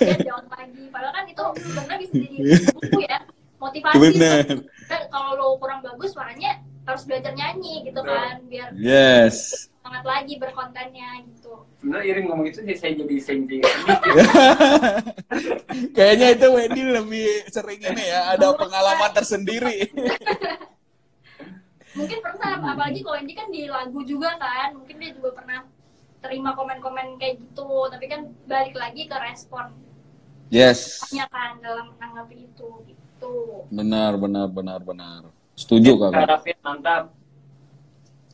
[0.00, 2.36] dan jawab lagi padahal kan itu sebenarnya bisa jadi
[2.72, 3.18] buku ya
[3.64, 4.44] motivasi Bener.
[4.84, 9.68] kan kalau lo kurang bagus suaranya harus belajar nyanyi gitu kan biar yes.
[9.80, 11.64] semangat lagi berkontennya gitu.
[11.80, 13.64] Sebenarnya Irin ngomong itu sih saya jadi sengji
[15.96, 19.80] kayaknya itu Wendy lebih sering ini ya ada pengalaman tersendiri.
[21.98, 25.62] Mungkin pernah apalagi kalau Wendy kan di lagu juga kan mungkin dia juga pernah
[26.18, 29.72] terima komen-komen kayak gitu tapi kan balik lagi ke respon.
[30.52, 31.00] Yes.
[31.08, 33.32] Hanya kan dalam menanggapi itu gitu gitu.
[33.70, 35.20] Benar, benar, benar, benar.
[35.54, 37.14] Setuju Kak David, mantap.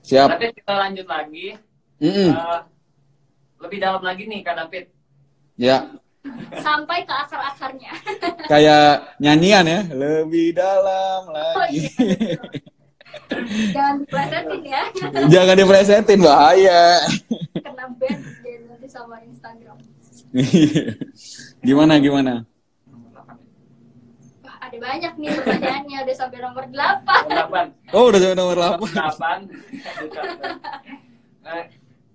[0.01, 0.29] Siap.
[0.33, 1.47] Tapi kita lanjut lagi.
[2.01, 2.29] Mm -mm.
[2.33, 2.61] Uh,
[3.61, 4.85] lebih dalam lagi nih Kak David.
[5.61, 5.93] Ya.
[6.61, 7.93] Sampai ke akar-akarnya.
[8.53, 9.81] Kayak nyanyian ya.
[9.93, 11.57] Lebih dalam lagi.
[11.61, 12.37] Oh, iya.
[13.71, 14.83] Jangan diplesetin ya.
[15.33, 16.83] Jangan diplesetin, bahaya.
[17.61, 18.21] Kena band
[18.71, 19.77] nanti sama Instagram.
[21.67, 22.35] gimana, gimana?
[24.81, 27.95] Banyak nih pertanyaannya udah sampai nomor 8.
[27.95, 28.81] Oh, udah sampai nomor 8.
[28.81, 28.89] 8.
[31.45, 31.69] nah,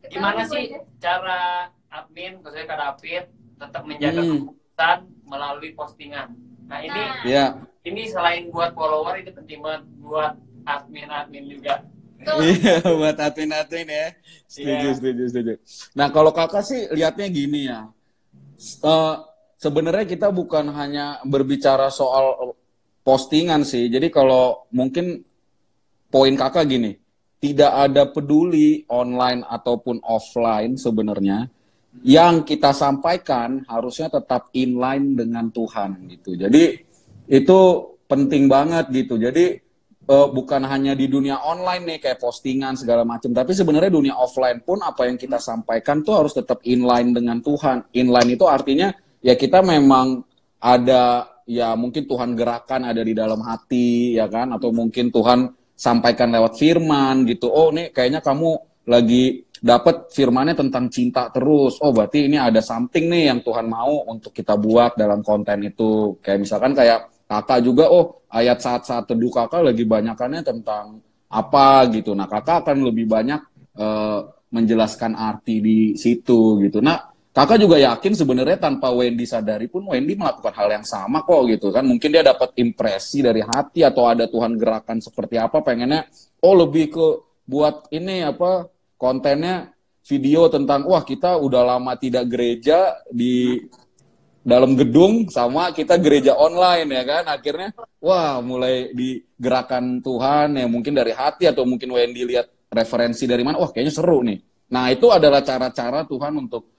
[0.10, 3.30] gimana sih cara admin, khususnya Kak David,
[3.62, 4.50] tetap menjaga hmm.
[4.50, 5.00] keputusan
[5.30, 6.34] melalui postingan?
[6.66, 7.22] Nah, ini nah.
[7.24, 7.50] Yeah.
[7.86, 10.34] ini selain buat follower itu penting banget buat
[10.66, 11.86] admin-admin juga.
[12.26, 14.18] Iya, buat admin-admin ya.
[14.50, 14.98] Setuju, yeah.
[14.98, 15.54] setuju, setuju.
[15.94, 17.94] Nah, kalau kakak sih lihatnya gini ya.
[18.82, 19.22] Uh,
[19.60, 22.56] sebenarnya kita bukan hanya berbicara soal
[23.06, 23.88] postingan sih.
[23.88, 25.22] Jadi kalau mungkin
[26.10, 26.92] poin kakak gini,
[27.40, 31.46] tidak ada peduli online ataupun offline sebenarnya.
[32.04, 36.36] Yang kita sampaikan harusnya tetap inline dengan Tuhan gitu.
[36.36, 36.76] Jadi
[37.32, 37.60] itu
[38.06, 39.16] penting banget gitu.
[39.16, 39.56] Jadi
[40.12, 44.60] uh, bukan hanya di dunia online nih kayak postingan segala macam, tapi sebenarnya dunia offline
[44.60, 47.88] pun apa yang kita sampaikan tuh harus tetap inline dengan Tuhan.
[47.96, 48.92] Inline itu artinya
[49.26, 50.22] ya kita memang
[50.62, 56.30] ada ya mungkin Tuhan gerakan ada di dalam hati ya kan atau mungkin Tuhan sampaikan
[56.30, 57.50] lewat firman gitu.
[57.50, 58.54] Oh, nih kayaknya kamu
[58.86, 61.82] lagi dapat firmannya tentang cinta terus.
[61.82, 66.22] Oh, berarti ini ada something nih yang Tuhan mau untuk kita buat dalam konten itu.
[66.22, 71.02] Kayak misalkan kayak kakak juga, oh ayat saat-saat teduh kakak lagi banyakannya tentang
[71.34, 72.14] apa gitu.
[72.14, 73.42] Nah, kakak akan lebih banyak
[73.82, 74.22] uh,
[74.54, 76.80] menjelaskan arti di situ gitu.
[76.80, 81.44] Nah, Kakak juga yakin sebenarnya tanpa Wendy sadari pun Wendy melakukan hal yang sama kok
[81.52, 81.84] gitu kan.
[81.84, 85.60] Mungkin dia dapat impresi dari hati atau ada Tuhan gerakan seperti apa.
[85.60, 86.08] Pengennya
[86.40, 87.08] oh lebih ke
[87.44, 89.68] buat ini apa kontennya
[90.08, 93.60] video tentang wah kita udah lama tidak gereja di
[94.40, 97.24] dalam gedung sama kita gereja online ya kan?
[97.36, 103.44] Akhirnya wah mulai digerakkan Tuhan ya mungkin dari hati atau mungkin Wendy lihat referensi dari
[103.44, 104.40] mana wah kayaknya seru nih.
[104.72, 106.75] Nah itu adalah cara-cara Tuhan untuk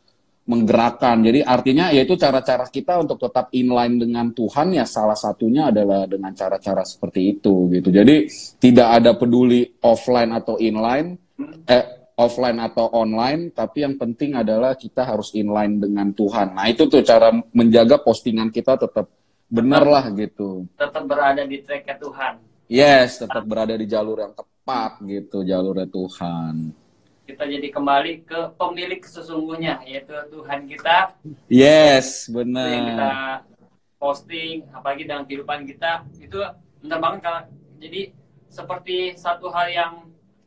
[0.46, 1.26] menggerakkan.
[1.26, 6.30] Jadi artinya yaitu cara-cara kita untuk tetap inline dengan Tuhan ya salah satunya adalah dengan
[6.32, 7.90] cara-cara seperti itu gitu.
[7.90, 8.30] Jadi
[8.62, 11.18] tidak ada peduli offline atau inline
[11.66, 11.84] eh
[12.16, 16.56] offline atau online, tapi yang penting adalah kita harus inline dengan Tuhan.
[16.56, 19.12] Nah, itu tuh cara menjaga postingan kita tetap
[19.52, 20.64] benar lah gitu.
[20.80, 22.40] Tetap berada di track Tuhan.
[22.72, 26.85] Yes, tetap berada di jalur yang tepat gitu, jalurnya Tuhan
[27.26, 31.18] kita jadi kembali ke pemilik sesungguhnya yaitu Tuhan kita.
[31.50, 32.70] Yes, benar.
[32.70, 33.10] Yang kita
[33.98, 36.38] posting apalagi dalam kehidupan kita itu
[36.80, 37.40] benar banget kalau
[37.82, 38.14] jadi
[38.46, 39.92] seperti satu hal yang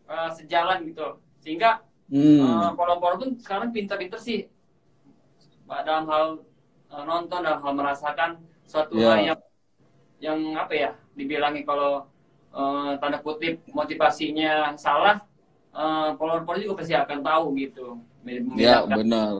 [0.07, 1.19] uh, sejalan gitu.
[1.43, 2.73] Sehingga Hmm.
[2.73, 4.49] Polon-polon pun sekarang pinter-pinter sih
[5.85, 6.41] dalam hal
[6.89, 9.13] eh, nonton dalam hal merasakan suatu Ya.
[9.13, 9.39] hal yang
[10.17, 12.09] yang apa ya dibilangi kalau
[12.49, 15.21] eh, tanda kutip motivasinya salah
[15.71, 17.88] eh, polon-polon juga pasti akan tahu gitu
[18.19, 18.93] Ya, Membedakan.
[18.99, 19.34] benar.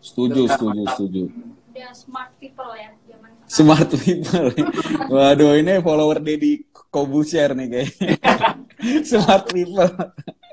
[0.00, 1.22] Setuju, setuju, setuju.
[1.70, 3.48] Udah smart people ya zaman sekarang.
[3.48, 4.48] Smart people.
[5.14, 8.16] Waduh, ini follower Deddy Kobusier nih kayaknya.
[9.10, 9.86] Smart people.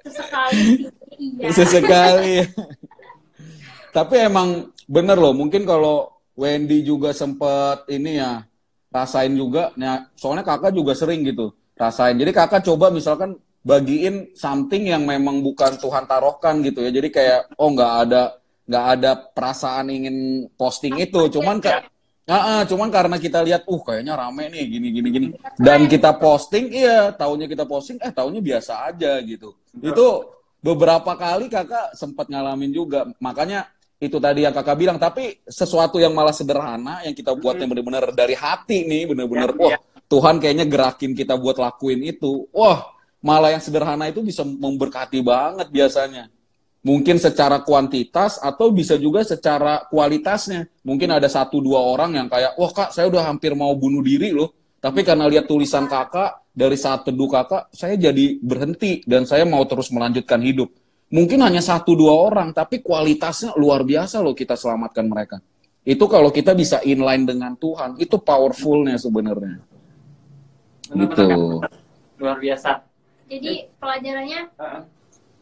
[0.05, 1.49] Sesekali sih, iya.
[1.57, 2.35] Sesekali.
[3.89, 8.45] Tapi emang bener loh, mungkin kalau Wendy juga sempet ini ya,
[8.93, 12.13] rasain juga, nah, soalnya kakak juga sering gitu, rasain.
[12.13, 13.35] Jadi kakak coba misalkan
[13.67, 16.89] bagiin something yang memang bukan Tuhan taruhkan gitu ya.
[16.95, 18.23] Jadi kayak, oh nggak ada
[18.67, 21.91] nggak ada perasaan ingin posting itu, cuman kayak
[22.27, 26.11] Ah, ah, cuman karena kita lihat, uh kayaknya rame nih, gini gini gini, dan kita
[26.19, 29.55] posting, iya, tahunya kita posting, eh tahunya biasa aja gitu.
[29.79, 33.71] Itu beberapa kali kakak sempat ngalamin juga, makanya
[34.03, 34.99] itu tadi yang kakak bilang.
[34.99, 39.79] Tapi sesuatu yang malah sederhana, yang kita buat yang benar-benar dari hati nih, benar-benar, Ya,
[39.79, 39.79] wah.
[40.11, 45.67] Tuhan kayaknya gerakin kita buat lakuin itu, wah malah yang sederhana itu bisa memberkati banget
[45.69, 46.29] biasanya.
[46.85, 50.71] Mungkin secara kuantitas atau bisa juga secara kualitasnya.
[50.87, 54.31] Mungkin ada satu dua orang yang kayak, wah kak saya udah hampir mau bunuh diri
[54.31, 54.55] loh.
[54.77, 59.65] Tapi karena lihat tulisan kakak, dari saat teduh kakak, saya jadi berhenti dan saya mau
[59.67, 60.69] terus melanjutkan hidup.
[61.11, 65.37] Mungkin hanya satu dua orang, tapi kualitasnya luar biasa loh kita selamatkan mereka.
[65.83, 69.59] Itu kalau kita bisa inline dengan Tuhan, itu powerfulnya sebenarnya.
[70.87, 71.27] Gitu.
[72.17, 72.86] luar biasa
[73.27, 74.81] Jadi pelajarannya Heeh.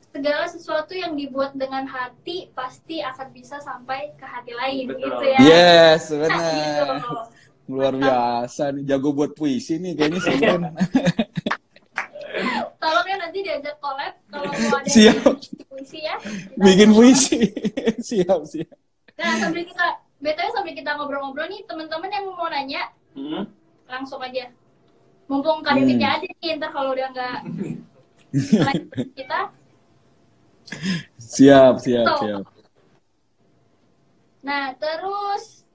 [0.10, 5.02] segala sesuatu yang dibuat dengan hati pasti akan bisa sampai ke hati lain Betul.
[5.04, 5.40] gitu ya.
[5.40, 6.54] Yes, Nah, benar.
[6.98, 7.16] gitu.
[7.66, 10.36] Luar biasa nih, jago buat puisi nih kayaknya sih.
[10.36, 10.64] Ben.
[12.78, 15.18] Tolong ya nanti diajak collab kalau mau ada Siap.
[15.18, 16.16] yang puisi ya.
[16.22, 17.40] Kita Bikin puisi.
[18.08, 18.70] siap, siap.
[19.16, 19.86] Nah sambil kita,
[20.20, 22.84] betulnya sambil kita ngobrol-ngobrol nih teman-teman yang mau nanya
[23.16, 23.48] Hmm.
[23.88, 24.52] langsung aja.
[25.26, 25.90] Mumpung Kak Hmm.
[25.98, 27.38] Ada nih, ntar kalau udah nggak
[29.18, 29.40] kita,
[31.18, 32.20] Siap, siap, Tuh.
[32.22, 32.44] siap.
[34.46, 35.66] Nah, terus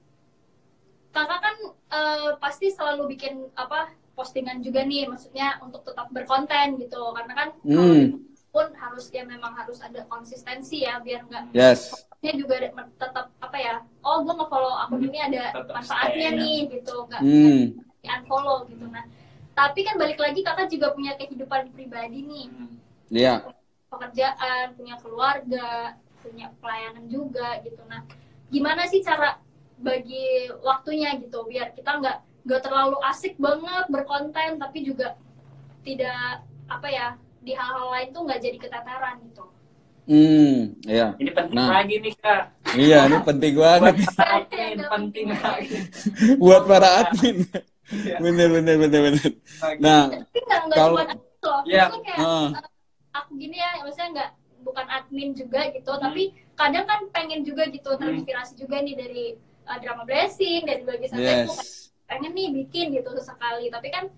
[1.11, 1.55] kakak kan
[1.91, 7.49] eh, pasti selalu bikin apa postingan juga nih, maksudnya untuk tetap berkonten gitu, karena kan
[7.67, 8.19] Hmm.
[8.51, 12.03] pun harus ya memang harus ada konsistensi ya biar nggak Yes.
[12.21, 12.59] juga
[12.99, 16.37] tetap apa ya oh gue nge-follow akun ini ada manfaatnya ya.
[16.37, 17.61] nih gitu nggak Hmm.
[18.03, 19.07] di unfollow gitu nah
[19.61, 22.73] tapi kan balik lagi kakak juga punya kehidupan pribadi nih Hmm.
[23.11, 23.35] Iya.
[23.91, 27.83] pekerjaan, punya keluarga, punya pelayanan juga gitu.
[27.91, 28.07] Nah,
[28.47, 29.35] gimana sih cara
[29.75, 35.19] bagi waktunya gitu biar kita nggak nggak terlalu asik banget berkonten tapi juga
[35.83, 37.07] tidak apa ya
[37.43, 39.43] di hal-hal lain tuh nggak jadi keteteran gitu.
[40.01, 41.13] Hmm, iya.
[41.15, 41.69] ini penting Nah.
[41.71, 45.77] lagi nih kak Iya, ini penting buat banget para admin penting lagi
[46.35, 47.35] buat para admin.
[47.91, 48.15] Iya.
[48.17, 49.29] Bener, bener, bener, bener.
[49.77, 51.03] Nah, Tapi nggak nggak Kalau- cuma
[51.43, 51.85] loh, Iya.
[51.91, 52.47] kayak eh,
[53.11, 54.29] aku gini ya, maksudnya nggak
[54.61, 56.01] bukan admin juga gitu, Hmm.
[56.01, 57.99] tapi kadang kan pengen juga gitu Hmm.
[57.99, 59.23] terinspirasi juga nih dari
[59.61, 61.93] eh, drama blessing dari bagi santai yes.
[62.03, 64.09] pengen nih bikin gitu sesekali tapi kan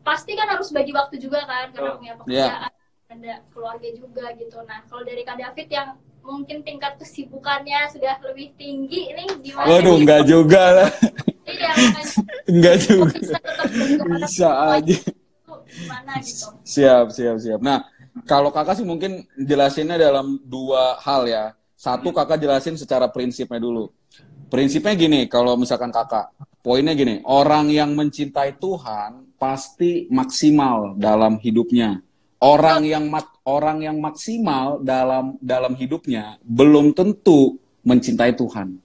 [0.00, 2.16] pasti kan harus bagi waktu juga kan karena Oh, punya iya.
[2.20, 2.72] pekerjaan
[3.14, 5.88] ada keluarga juga gitu nah kalau dari kak David yang
[6.24, 10.90] mungkin tingkat kesibukannya sudah lebih tinggi ini gimana Waduh, enggak juga lah.
[11.44, 11.72] iya
[12.48, 13.12] Enggak juga.
[13.12, 13.38] bisa
[14.08, 14.96] Bisa aja.
[14.96, 17.60] itu gimana gitu Siap, siap, siap.
[17.60, 17.84] Nah,
[18.24, 21.52] kalau kakak sih mungkin jelasinnya dalam dua hal ya.
[21.76, 23.92] Satu kakak jelasin secara prinsipnya dulu.
[24.48, 26.32] Prinsipnya gini, kalau misalkan kakak,
[26.64, 32.00] poinnya gini, orang yang mencintai Tuhan pasti maksimal dalam hidupnya.
[32.44, 38.76] Orang yang mak- orang yang maksimal dalam dalam hidupnya belum tentu mencintai Tuhan.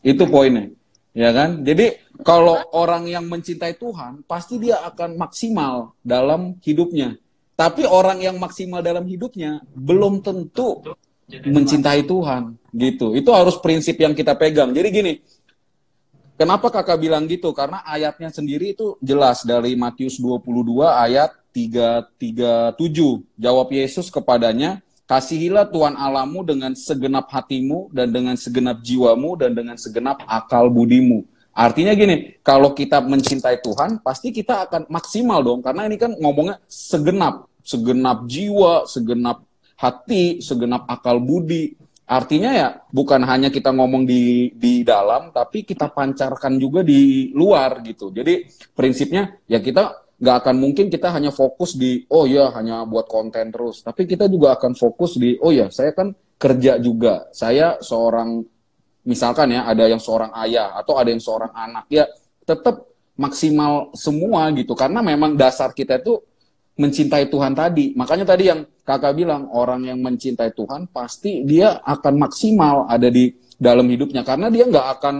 [0.00, 0.72] Itu poinnya.
[1.12, 1.60] Ya kan?
[1.60, 1.92] Jadi
[2.24, 7.20] kalau orang yang mencintai Tuhan, pasti dia akan maksimal dalam hidupnya.
[7.52, 10.80] Tapi orang yang maksimal dalam hidupnya belum tentu
[11.28, 13.12] mencintai Tuhan gitu.
[13.12, 14.72] Itu harus prinsip yang kita pegang.
[14.72, 15.12] Jadi gini,
[16.40, 17.52] kenapa kakak bilang gitu?
[17.52, 23.22] Karena ayatnya sendiri itu jelas dari Matius 22 ayat 337.
[23.36, 29.76] Jawab Yesus kepadanya, kasihilah Tuhan Alamu dengan segenap hatimu dan dengan segenap jiwamu dan dengan
[29.76, 31.28] segenap akal budimu.
[31.52, 35.60] Artinya gini, kalau kita mencintai Tuhan, pasti kita akan maksimal dong.
[35.60, 39.44] Karena ini kan ngomongnya segenap, segenap jiwa, segenap
[39.76, 41.76] hati, segenap akal budi.
[42.08, 47.84] Artinya ya bukan hanya kita ngomong di di dalam, tapi kita pancarkan juga di luar
[47.84, 48.08] gitu.
[48.08, 53.10] Jadi prinsipnya ya kita nggak akan mungkin kita hanya fokus di oh ya hanya buat
[53.10, 53.82] konten terus.
[53.82, 57.26] Tapi kita juga akan fokus di oh ya saya kan kerja juga.
[57.34, 58.38] Saya seorang
[59.02, 61.90] misalkan ya ada yang seorang ayah atau ada yang seorang anak.
[61.90, 62.06] Ya
[62.46, 62.86] tetap
[63.18, 64.78] maksimal semua gitu.
[64.78, 66.22] Karena memang dasar kita itu
[66.78, 67.90] mencintai Tuhan tadi.
[67.98, 73.34] Makanya tadi yang kakak bilang orang yang mencintai Tuhan pasti dia akan maksimal ada di
[73.58, 74.22] dalam hidupnya.
[74.22, 75.14] Karena dia nggak akan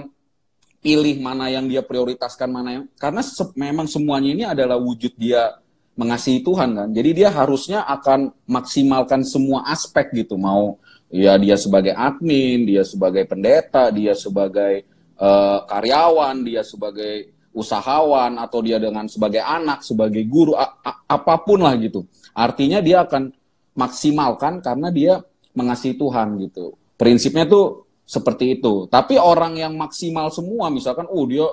[0.82, 5.62] pilih mana yang dia prioritaskan mana yang karena se memang semuanya ini adalah wujud dia
[5.94, 6.88] mengasihi Tuhan kan?
[6.90, 10.34] Jadi dia harusnya akan maksimalkan semua aspek gitu.
[10.34, 14.82] Mau ya dia sebagai admin dia sebagai pendeta dia sebagai
[15.20, 21.78] uh, karyawan dia sebagai usahawan atau dia dengan sebagai anak sebagai guru apa pun lah
[21.78, 22.08] gitu.
[22.32, 23.28] Artinya dia akan
[23.76, 25.20] maksimalkan karena dia
[25.52, 26.74] mengasihi Tuhan gitu.
[26.96, 28.84] Prinsipnya tuh seperti itu.
[28.92, 31.48] Tapi orang yang maksimal semua, misalkan, oh dia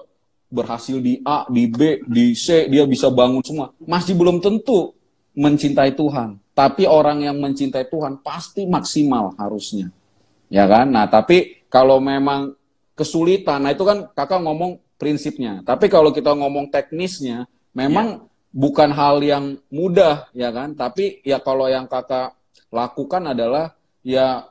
[0.52, 4.91] berhasil di A, di B, di C, dia bisa bangun semua, masih belum tentu
[5.39, 6.36] mencintai Tuhan.
[6.52, 9.88] Tapi orang yang mencintai Tuhan pasti maksimal harusnya.
[10.52, 10.91] Ya kan?
[10.91, 12.52] Nah, tapi kalau memang
[12.98, 15.63] kesulitan, nah itu kan kakak ngomong prinsipnya.
[15.63, 18.22] Tapi kalau kita ngomong teknisnya, memang ya.
[18.52, 20.76] bukan hal yang mudah, ya kan?
[20.76, 22.36] Tapi ya kalau yang kakak
[22.67, 24.48] lakukan adalah ya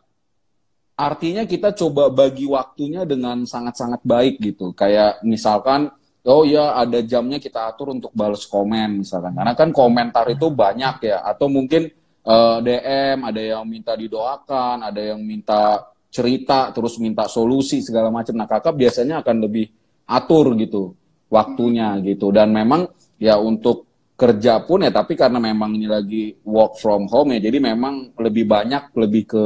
[0.98, 4.74] artinya kita coba bagi waktunya dengan sangat-sangat baik gitu.
[4.74, 5.86] Kayak misalkan,
[6.26, 9.38] oh ya ada jamnya kita atur untuk balas komen misalkan.
[9.38, 11.22] Karena kan komentar itu banyak ya.
[11.22, 11.86] Atau mungkin
[12.26, 18.10] uh, eh, DM, ada yang minta didoakan, ada yang minta cerita, terus minta solusi segala
[18.10, 18.34] macam.
[18.34, 19.70] Nah kakak biasanya akan lebih
[20.10, 20.98] atur gitu
[21.30, 22.34] waktunya gitu.
[22.34, 22.90] Dan memang
[23.22, 23.86] ya untuk
[24.18, 28.50] kerja pun ya, tapi karena memang ini lagi work from home ya, jadi memang lebih
[28.50, 29.44] banyak lebih ke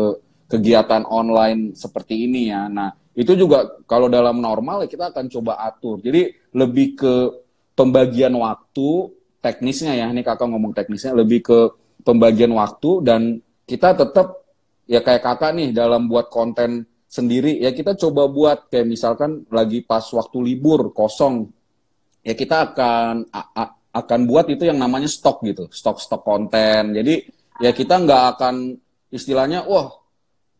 [0.52, 2.68] kegiatan online seperti ini ya.
[2.68, 6.04] Nah, itu juga kalau dalam normal ya kita akan coba atur.
[6.04, 7.14] Jadi lebih ke
[7.72, 9.08] pembagian waktu
[9.40, 10.12] teknisnya ya.
[10.12, 11.58] Ini kakak ngomong teknisnya lebih ke
[12.04, 14.44] pembagian waktu dan kita tetap
[14.84, 19.84] ya kayak kakak nih dalam buat konten sendiri ya kita coba buat kayak misalkan lagi
[19.84, 21.46] pas waktu libur kosong
[22.24, 26.96] ya kita akan a, a, akan buat itu yang namanya stok gitu stok stok konten
[26.96, 27.22] jadi
[27.60, 28.74] ya kita nggak akan
[29.12, 30.01] istilahnya wah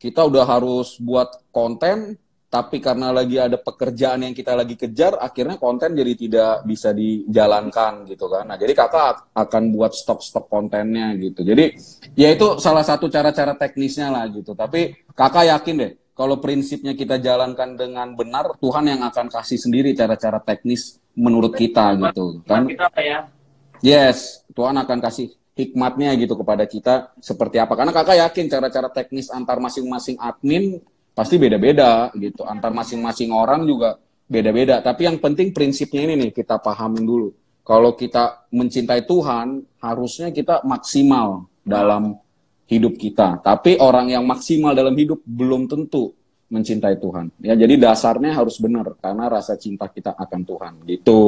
[0.03, 2.19] kita udah harus buat konten
[2.53, 8.05] tapi karena lagi ada pekerjaan yang kita lagi kejar akhirnya konten jadi tidak bisa dijalankan
[8.05, 8.45] gitu kan.
[8.45, 11.41] Nah jadi kakak akan buat stok-stok kontennya gitu.
[11.41, 11.73] Jadi
[12.13, 14.53] ya itu salah satu cara-cara teknisnya lah gitu.
[14.53, 19.97] Tapi kakak yakin deh kalau prinsipnya kita jalankan dengan benar Tuhan yang akan kasih sendiri
[19.97, 22.45] cara-cara teknis menurut kita gitu.
[22.45, 22.69] Kan?
[23.01, 23.33] ya.
[23.81, 27.77] yes Tuhan akan kasih hikmatnya gitu kepada kita seperti apa.
[27.77, 30.81] Karena kakak yakin cara-cara teknis antar masing-masing admin
[31.13, 32.45] pasti beda-beda gitu.
[32.49, 34.81] Antar masing-masing orang juga beda-beda.
[34.81, 37.29] Tapi yang penting prinsipnya ini nih kita pahamin dulu.
[37.63, 42.19] Kalau kita mencintai Tuhan, harusnya kita maksimal dalam
[42.67, 43.39] hidup kita.
[43.39, 46.11] Tapi orang yang maksimal dalam hidup belum tentu
[46.51, 47.31] mencintai Tuhan.
[47.39, 50.73] Ya, jadi dasarnya harus benar karena rasa cinta kita akan Tuhan.
[50.91, 51.21] Gitu.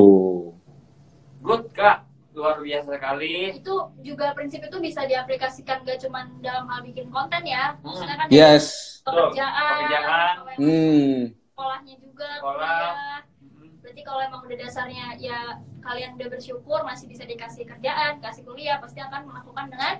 [1.44, 3.34] Good, Kak luar biasa sekali.
[3.54, 7.78] Itu juga prinsip itu bisa diaplikasikan gak cuma dalam hal bikin konten ya.
[7.78, 7.86] Hmm.
[7.86, 8.98] Maksudnya kan yes.
[9.06, 10.34] pekerjaan, pekerjaan.
[10.58, 11.18] Hmm.
[11.54, 12.74] sekolahnya juga, Sekolah.
[13.38, 13.72] Hmm.
[13.78, 15.40] Berarti kalau emang udah dasarnya ya
[15.84, 19.94] kalian udah bersyukur masih bisa dikasih kerjaan, kasih kuliah, pasti akan melakukan dengan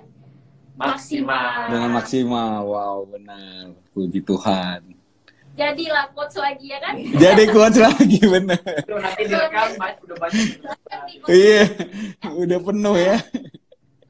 [0.75, 1.71] maksimal.
[1.71, 2.53] Dengan maksimal.
[2.67, 3.71] Wow, benar.
[3.95, 4.94] Puji Tuhan
[5.55, 8.59] jadilah quotes lagi ya kan jadi quotes lagi bener
[8.91, 10.47] nanti direkam udah banyak
[11.31, 11.63] iya
[12.27, 13.17] udah penuh ya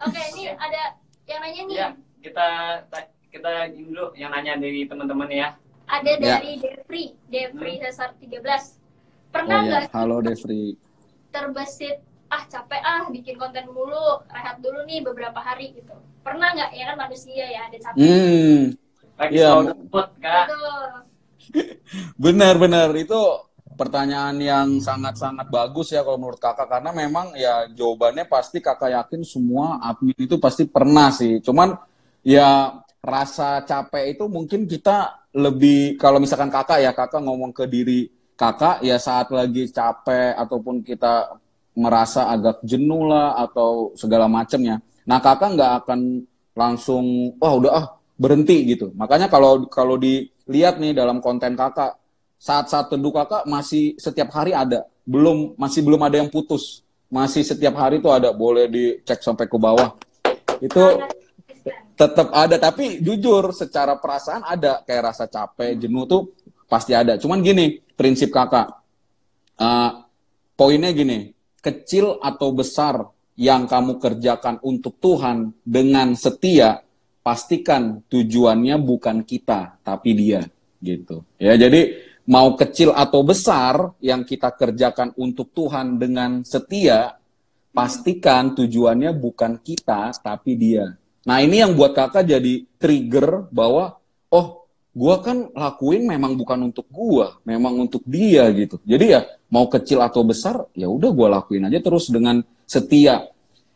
[0.01, 0.81] oke ini ada
[1.29, 1.89] yang nanya nih ya,
[2.21, 2.47] kita
[3.29, 5.47] kita dulu yang nanya dari teman-teman ya
[5.85, 6.41] ada ya.
[6.41, 6.61] dari ya.
[6.65, 7.81] Devri Devri hmm.
[7.85, 8.41] Cesar 13
[9.29, 9.93] pernah nggak oh, ya.
[9.93, 10.73] halo Devri
[11.29, 12.01] terbesit
[12.33, 15.93] ah capek ah bikin konten mulu rehat dulu nih beberapa hari gitu
[16.25, 18.61] pernah nggak ya kan manusia ya ada capek hmm.
[19.21, 19.49] lagi ya.
[20.17, 21.04] kak Betul
[22.23, 23.19] Benar-benar itu
[23.75, 29.21] pertanyaan yang sangat-sangat bagus ya kalau menurut kakak karena memang ya jawabannya pasti kakak yakin
[29.27, 31.43] semua admin itu pasti pernah sih.
[31.43, 31.75] Cuman
[32.23, 32.71] ya
[33.03, 38.07] rasa capek itu mungkin kita lebih kalau misalkan kakak ya kakak ngomong ke diri
[38.39, 41.35] kakak ya saat lagi capek ataupun kita
[41.75, 44.79] merasa agak jenuh lah atau segala macamnya.
[45.05, 45.99] Nah kakak nggak akan
[46.55, 47.85] langsung wah udah ah
[48.15, 48.95] berhenti gitu.
[48.95, 51.97] Makanya kalau kalau di lihat nih dalam konten kakak.
[52.35, 54.85] Saat-saat teduh kakak masih setiap hari ada.
[55.05, 56.85] Belum masih belum ada yang putus.
[57.09, 58.33] Masih setiap hari itu ada.
[58.33, 59.97] Boleh dicek sampai ke bawah.
[60.61, 61.05] Itu
[61.97, 62.55] tetap ada.
[62.61, 64.85] Tapi jujur secara perasaan ada.
[64.85, 66.21] Kayak rasa capek jenuh tuh
[66.69, 67.17] pasti ada.
[67.17, 68.69] Cuman gini prinsip kakak.
[69.57, 70.05] Uh,
[70.53, 71.33] poinnya gini.
[71.65, 76.84] Kecil atau besar yang kamu kerjakan untuk Tuhan dengan setia,
[77.25, 80.45] pastikan tujuannya bukan kita, tapi dia,
[80.77, 81.25] gitu.
[81.41, 81.97] Ya, jadi
[82.29, 87.17] mau kecil atau besar yang kita kerjakan untuk Tuhan dengan setia,
[87.73, 90.93] pastikan tujuannya bukan kita, tapi dia.
[91.25, 93.97] Nah, ini yang buat kakak jadi trigger bahwa,
[94.29, 98.77] oh, gua kan lakuin memang bukan untuk gua, memang untuk dia gitu.
[98.85, 103.25] Jadi ya mau kecil atau besar, ya udah gua lakuin aja terus dengan setia.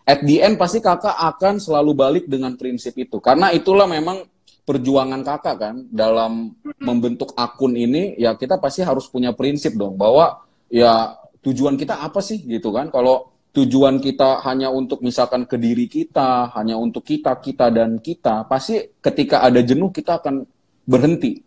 [0.09, 3.21] At the end pasti kakak akan selalu balik dengan prinsip itu.
[3.21, 4.25] Karena itulah memang
[4.65, 10.41] perjuangan kakak kan dalam membentuk akun ini ya kita pasti harus punya prinsip dong bahwa
[10.65, 11.13] ya
[11.45, 12.89] tujuan kita apa sih gitu kan.
[12.89, 18.45] Kalau tujuan kita hanya untuk misalkan ke diri kita, hanya untuk kita, kita dan kita,
[18.49, 20.45] pasti ketika ada jenuh kita akan
[20.85, 21.41] berhenti.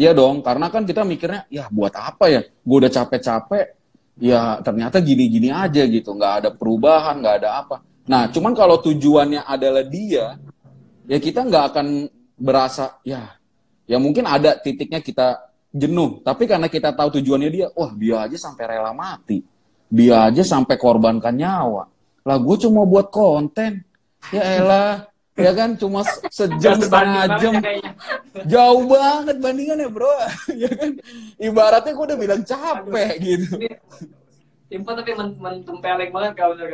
[0.00, 2.40] Iya dong, karena kan kita mikirnya, ya buat apa ya?
[2.64, 3.64] Gue udah capek-capek,
[4.20, 7.76] ya ternyata gini-gini aja gitu, nggak ada perubahan, nggak ada apa.
[8.08, 10.40] Nah, cuman kalau tujuannya adalah dia,
[11.04, 11.86] ya kita nggak akan
[12.38, 13.36] berasa, ya,
[13.84, 16.24] ya mungkin ada titiknya kita jenuh.
[16.24, 19.44] Tapi karena kita tahu tujuannya dia, wah dia aja sampai rela mati,
[19.86, 21.84] dia aja sampai korbankan nyawa.
[22.24, 23.84] Lah gue cuma buat konten,
[24.32, 26.04] ya elah, ya kan cuma
[26.38, 27.54] sejam setengah jam.
[28.48, 30.10] jauh banget bandingannya bro.
[30.62, 30.98] Ya kan
[31.38, 33.54] ibaratnya gue udah bilang capek gitu
[34.70, 36.70] Info tapi mentempeleng banget kau bener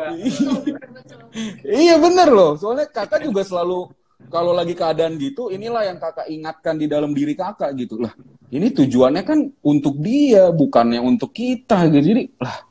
[1.81, 2.53] iya bener loh.
[2.61, 3.89] Soalnya kakak juga selalu
[4.29, 7.97] kalau lagi keadaan gitu inilah yang kakak ingatkan di dalam diri kakak gitu.
[7.97, 8.13] Lah
[8.53, 12.05] ini tujuannya kan untuk dia bukannya untuk kita gitu.
[12.13, 12.69] Jadi lah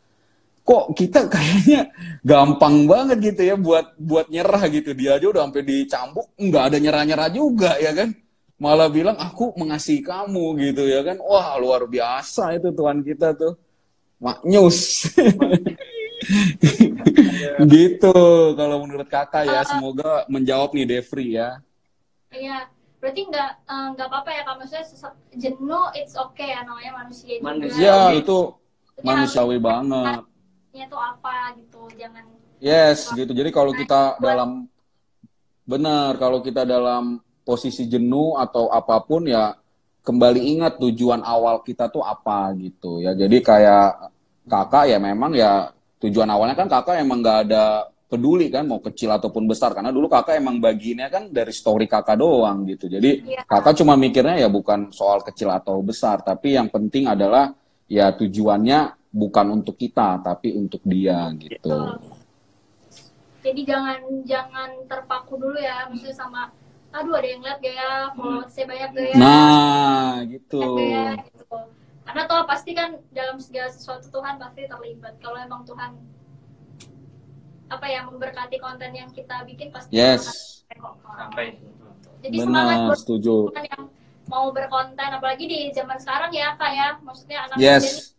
[0.62, 1.90] kok kita kayaknya
[2.22, 4.94] gampang banget gitu ya buat buat nyerah gitu.
[4.94, 8.14] Dia aja udah sampai dicambuk nggak ada nyerah nyerah juga ya kan?
[8.62, 11.18] Malah bilang aku mengasihi kamu gitu ya kan.
[11.18, 13.65] Wah luar biasa itu Tuhan kita tuh
[14.20, 15.12] maknyus
[17.74, 18.18] gitu
[18.56, 21.60] kalau menurut kakak ya semoga menjawab nih Devri ya.
[22.32, 22.68] Iya
[23.00, 24.86] berarti nggak eh, nggak apa-apa ya kalau maksudnya
[25.38, 27.46] jenuh it's okay ya namanya manusia juga.
[27.54, 27.86] manusia.
[27.86, 28.38] Ya itu
[29.06, 30.24] manusiawi banget.
[30.76, 32.26] itu apa gitu jangan
[32.60, 33.32] yes gitu.
[33.32, 34.68] Jadi kalau kita dalam
[35.64, 39.56] benar kalau kita dalam posisi jenuh atau apa pun ya
[40.06, 43.90] kembali ingat tujuan awal kita tuh apa gitu ya jadi kayak
[44.46, 49.10] kakak ya memang ya tujuan awalnya kan kakak emang nggak ada peduli kan mau kecil
[49.18, 53.42] ataupun besar karena dulu kakak emang baginya kan dari story kakak doang gitu jadi ya.
[53.50, 57.50] kakak cuma mikirnya ya bukan soal kecil atau besar tapi yang penting adalah
[57.90, 61.96] ya tujuannya bukan untuk kita tapi untuk dia gitu.
[63.46, 66.50] Jadi jangan jangan terpaku dulu ya, maksudnya sama
[66.96, 67.94] aduh ada yang lihat gak ya,
[68.48, 69.16] saya banyak gak ya.
[69.20, 70.62] Nah, gitu.
[70.80, 71.58] Ya, gitu.
[72.08, 75.20] Karena toh pasti kan dalam segala sesuatu Tuhan pasti terlibat.
[75.20, 76.00] Kalau emang Tuhan
[77.66, 80.64] apa ya memberkati konten yang kita bikin pasti yes.
[81.04, 81.60] sampai.
[82.24, 83.36] Jadi Benar, semangat buat setuju.
[83.52, 83.84] yang
[84.26, 88.16] mau berkonten apalagi di zaman sekarang ya kak ya maksudnya anak yes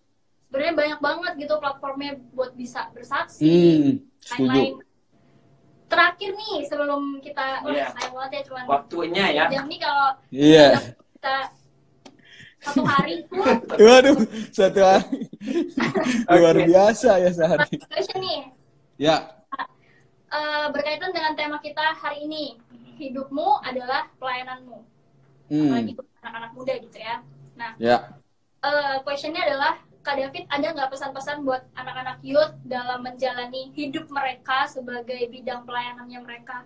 [0.46, 3.90] sebenarnya banyak banget gitu platformnya buat bisa bersaksi hmm,
[4.38, 4.85] lain-lain
[5.86, 7.90] terakhir nih sebelum kita oh, yeah.
[7.94, 9.44] sayang banget ya cuman waktunya ya.
[9.46, 10.70] jam nih kalau yeah.
[11.14, 11.36] kita
[12.66, 13.16] satu hari
[13.86, 14.16] waduh
[14.50, 15.30] satu hari.
[16.34, 17.78] Luar biasa ya sehari.
[17.86, 18.40] Question nih.
[18.98, 19.16] Ya.
[20.26, 22.58] Uh, berkaitan dengan tema kita hari ini.
[22.96, 24.82] Hidupmu adalah pelayananmu.
[25.46, 25.70] Hmm.
[25.70, 25.92] apalagi
[26.26, 27.22] anak-anak muda gitu ya.
[27.54, 28.18] Nah ya.
[28.66, 34.70] uh, questionnya adalah Kak David ada nggak pesan-pesan buat anak-anak youth dalam menjalani hidup mereka
[34.70, 36.62] sebagai bidang pelayanannya mereka?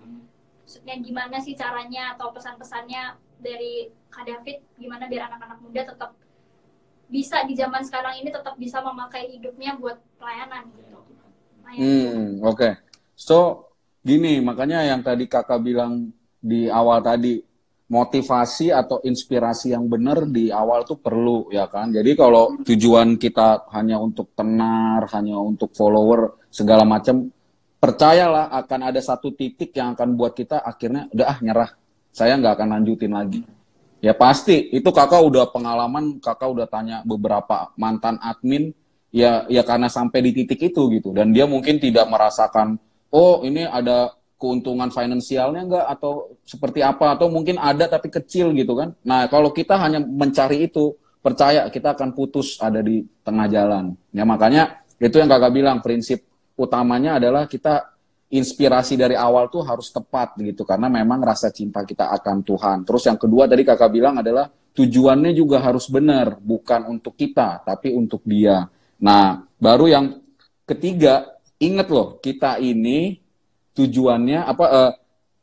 [0.60, 6.12] Maksudnya gimana sih caranya atau pesan-pesannya dari Kak David gimana biar anak-anak muda tetap
[7.08, 11.00] bisa di zaman sekarang ini tetap bisa memakai hidupnya buat pelayanan gitu.
[11.80, 12.60] Hmm, oke.
[12.60, 12.72] Okay.
[13.16, 13.72] So,
[14.04, 16.12] gini, makanya yang tadi Kakak bilang
[16.44, 17.40] di awal tadi
[17.90, 21.90] motivasi atau inspirasi yang benar di awal tuh perlu ya kan.
[21.90, 27.26] Jadi kalau tujuan kita hanya untuk tenar, hanya untuk follower segala macam,
[27.82, 31.70] percayalah akan ada satu titik yang akan buat kita akhirnya udah ah nyerah.
[32.14, 33.42] Saya nggak akan lanjutin lagi.
[34.00, 38.70] Ya pasti itu kakak udah pengalaman, kakak udah tanya beberapa mantan admin
[39.10, 42.78] ya ya karena sampai di titik itu gitu dan dia mungkin tidak merasakan
[43.10, 48.72] oh ini ada keuntungan finansialnya enggak atau seperti apa atau mungkin ada tapi kecil gitu
[48.72, 48.96] kan.
[49.04, 53.92] Nah, kalau kita hanya mencari itu, percaya kita akan putus ada di tengah jalan.
[54.16, 56.24] Ya makanya itu yang Kakak bilang prinsip
[56.56, 57.92] utamanya adalah kita
[58.30, 62.78] inspirasi dari awal tuh harus tepat gitu karena memang rasa cinta kita akan Tuhan.
[62.88, 67.92] Terus yang kedua tadi Kakak bilang adalah tujuannya juga harus benar, bukan untuk kita tapi
[67.92, 68.64] untuk Dia.
[69.04, 70.04] Nah, baru yang
[70.64, 73.20] ketiga inget loh, kita ini
[73.74, 74.64] tujuannya apa?
[74.66, 74.92] Uh,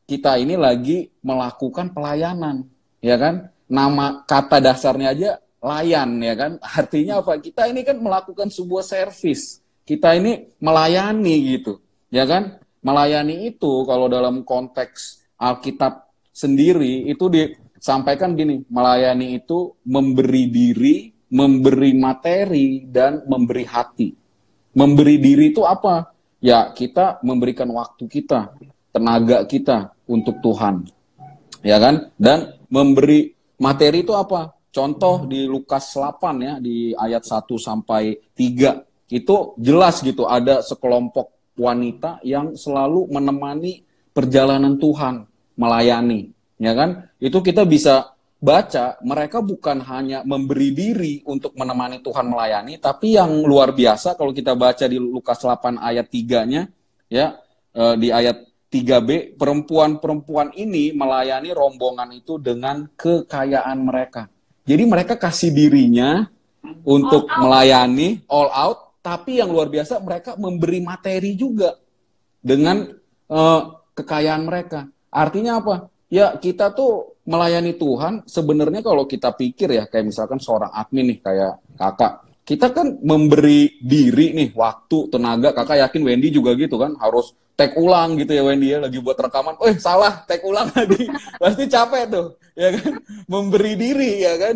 [0.08, 2.64] kita ini lagi melakukan pelayanan,
[3.04, 3.52] ya kan?
[3.68, 6.52] Nama kata dasarnya aja layan, ya kan?
[6.64, 7.36] Artinya apa?
[7.44, 9.60] Kita ini kan melakukan sebuah servis.
[9.84, 12.56] Kita ini melayani gitu, ya kan?
[12.80, 21.92] Melayani itu kalau dalam konteks Alkitab sendiri itu disampaikan gini, melayani itu memberi diri, memberi
[22.00, 24.10] materi dan memberi hati.
[24.72, 26.16] Memberi diri itu apa?
[26.38, 28.54] Ya, kita memberikan waktu kita,
[28.94, 30.86] tenaga kita untuk Tuhan.
[31.66, 32.14] Ya kan?
[32.18, 34.54] Dan memberi materi itu apa?
[34.70, 38.86] Contoh di Lukas 8 ya, di ayat 1 sampai 3.
[39.10, 43.82] Itu jelas gitu, ada sekelompok wanita yang selalu menemani
[44.14, 45.26] perjalanan Tuhan,
[45.58, 46.30] melayani.
[46.62, 47.10] Ya kan?
[47.18, 53.42] Itu kita bisa baca, mereka bukan hanya memberi diri untuk menemani Tuhan melayani, tapi yang
[53.42, 56.70] luar biasa kalau kita baca di Lukas 8 ayat 3-nya,
[57.10, 57.42] ya,
[57.74, 64.28] eh, di ayat 3b, perempuan-perempuan ini melayani rombongan itu dengan kekayaan mereka.
[64.68, 66.28] Jadi mereka kasih dirinya
[66.84, 71.80] untuk melayani all out, tapi yang luar biasa mereka memberi materi juga
[72.44, 72.92] dengan
[73.32, 73.62] uh,
[73.96, 74.92] kekayaan mereka.
[75.08, 75.88] Artinya apa?
[76.12, 81.20] Ya kita tuh melayani Tuhan sebenarnya kalau kita pikir ya kayak misalkan seorang admin nih
[81.20, 82.14] kayak kakak
[82.48, 87.76] kita kan memberi diri nih waktu tenaga kakak yakin Wendy juga gitu kan harus tag
[87.76, 91.12] ulang gitu ya Wendy ya lagi buat rekaman eh salah tag ulang lagi
[91.42, 92.94] pasti capek tuh ya kan?
[93.30, 94.56] Memberi diri ya kan?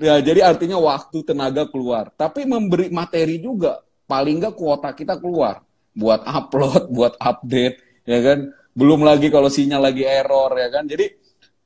[0.00, 2.14] Ya jadi artinya waktu tenaga keluar.
[2.14, 5.60] Tapi memberi materi juga paling nggak kuota kita keluar
[5.92, 8.38] buat upload buat update ya kan?
[8.72, 10.86] Belum lagi kalau sinyal lagi error ya kan?
[10.86, 11.23] Jadi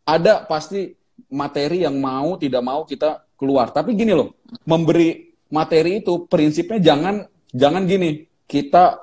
[0.08, 0.88] ada pasti
[1.28, 3.68] materi yang mau tidak mau kita keluar.
[3.68, 8.96] Tapi gini loh, memberi materi itu prinsipnya jangan jangan gini, kita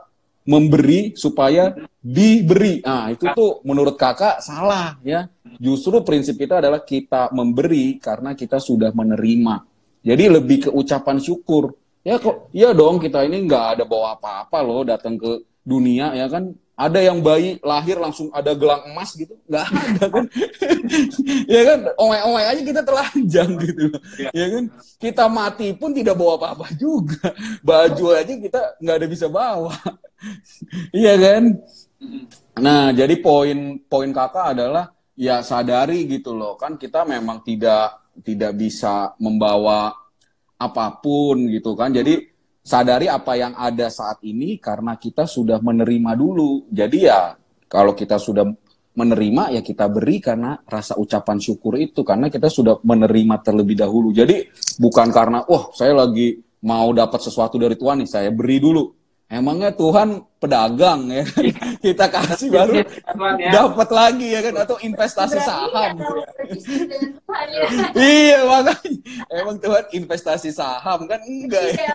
[0.50, 2.82] memberi supaya diberi.
[2.82, 5.30] Nah, itu tuh menurut kakak salah ya.
[5.56, 9.64] Justru prinsip kita adalah kita memberi karena kita sudah menerima.
[10.06, 11.74] Jadi lebih ke ucapan syukur.
[12.06, 16.30] Ya kok, iya dong kita ini nggak ada bawa apa-apa loh datang ke dunia ya
[16.30, 19.40] kan ada yang bayi lahir langsung ada gelang emas gitu.
[19.48, 20.26] Nggak ada kan?
[21.50, 21.80] Ya kan?
[21.96, 23.86] Owek-owek aja kita telanjang gitu.
[24.20, 24.30] Ya.
[24.36, 24.64] ya kan?
[25.00, 27.32] Kita mati pun tidak bawa apa-apa juga.
[27.64, 29.74] Baju aja kita nggak ada bisa bawa.
[30.96, 31.44] Iya kan?
[32.58, 36.82] Nah jadi poin poin kakak adalah ya sadari gitu loh kan?
[36.82, 39.94] Kita memang tidak tidak bisa membawa
[40.58, 41.94] apa pun gitu kan?
[41.94, 42.35] Jadi
[42.66, 46.66] sadari apa yang ada saat ini karena kita sudah menerima dulu.
[46.74, 47.38] Jadi ya
[47.70, 48.50] kalau kita sudah
[48.96, 54.10] menerima ya kita beri karena rasa ucapan syukur itu karena kita sudah menerima terlebih dahulu.
[54.10, 54.50] Jadi
[54.82, 59.05] bukan karena wah saya lagi mau dapat sesuatu dari Tuhan nih saya beri dulu.
[59.26, 61.44] Emangnya Tuhan pedagang ya kan?
[61.82, 62.86] kita kasih baru ya.
[63.50, 65.98] dapat lagi ya kan atau investasi saham.
[65.98, 66.30] Ya.
[68.06, 69.02] iya makanya
[69.34, 71.90] emang Tuhan investasi saham kan enggak ya.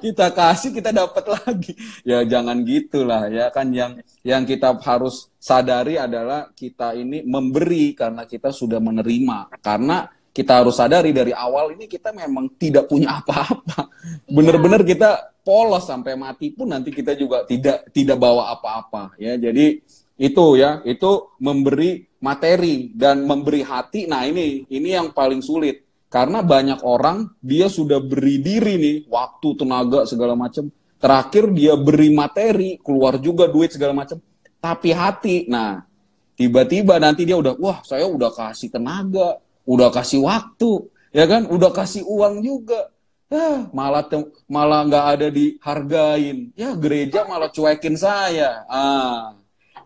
[0.00, 1.76] kita kasih kita dapat lagi.
[2.08, 8.24] Ya jangan gitulah ya kan yang yang kita harus sadari adalah kita ini memberi karena
[8.24, 13.92] kita sudah menerima karena kita harus sadari dari awal ini kita memang tidak punya apa-apa.
[14.24, 14.32] Iya.
[14.32, 19.38] Bener-bener kita polos sampai mati pun nanti kita juga tidak tidak bawa apa-apa ya.
[19.38, 19.78] Jadi
[20.16, 24.08] itu ya, itu memberi materi dan memberi hati.
[24.08, 25.84] Nah, ini ini yang paling sulit.
[26.08, 30.72] Karena banyak orang dia sudah beri diri nih, waktu, tenaga segala macam.
[30.96, 34.16] Terakhir dia beri materi, keluar juga duit segala macam.
[34.56, 35.84] Tapi hati, nah
[36.32, 39.36] tiba-tiba nanti dia udah, wah saya udah kasih tenaga,
[39.68, 41.44] udah kasih waktu, ya kan?
[41.52, 42.88] Udah kasih uang juga.
[43.26, 44.06] Ya, malah
[44.46, 46.54] malah nggak ada dihargain.
[46.54, 48.62] Ya, gereja malah cuekin saya.
[48.70, 49.34] Ah,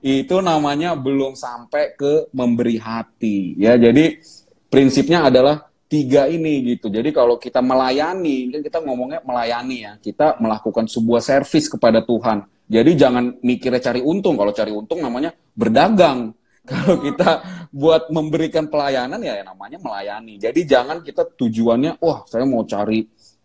[0.05, 3.57] itu namanya belum sampai ke memberi hati.
[3.57, 4.21] Ya, jadi
[4.69, 6.93] prinsipnya adalah tiga ini gitu.
[6.93, 9.93] Jadi kalau kita melayani, kan kita ngomongnya melayani ya.
[9.97, 12.45] Kita melakukan sebuah servis kepada Tuhan.
[12.71, 14.37] Jadi jangan mikirnya cari untung.
[14.37, 16.37] Kalau cari untung namanya berdagang.
[16.71, 17.41] Kalau kita
[17.73, 20.37] buat memberikan pelayanan ya namanya melayani.
[20.37, 23.01] Jadi jangan kita tujuannya, wah saya mau cari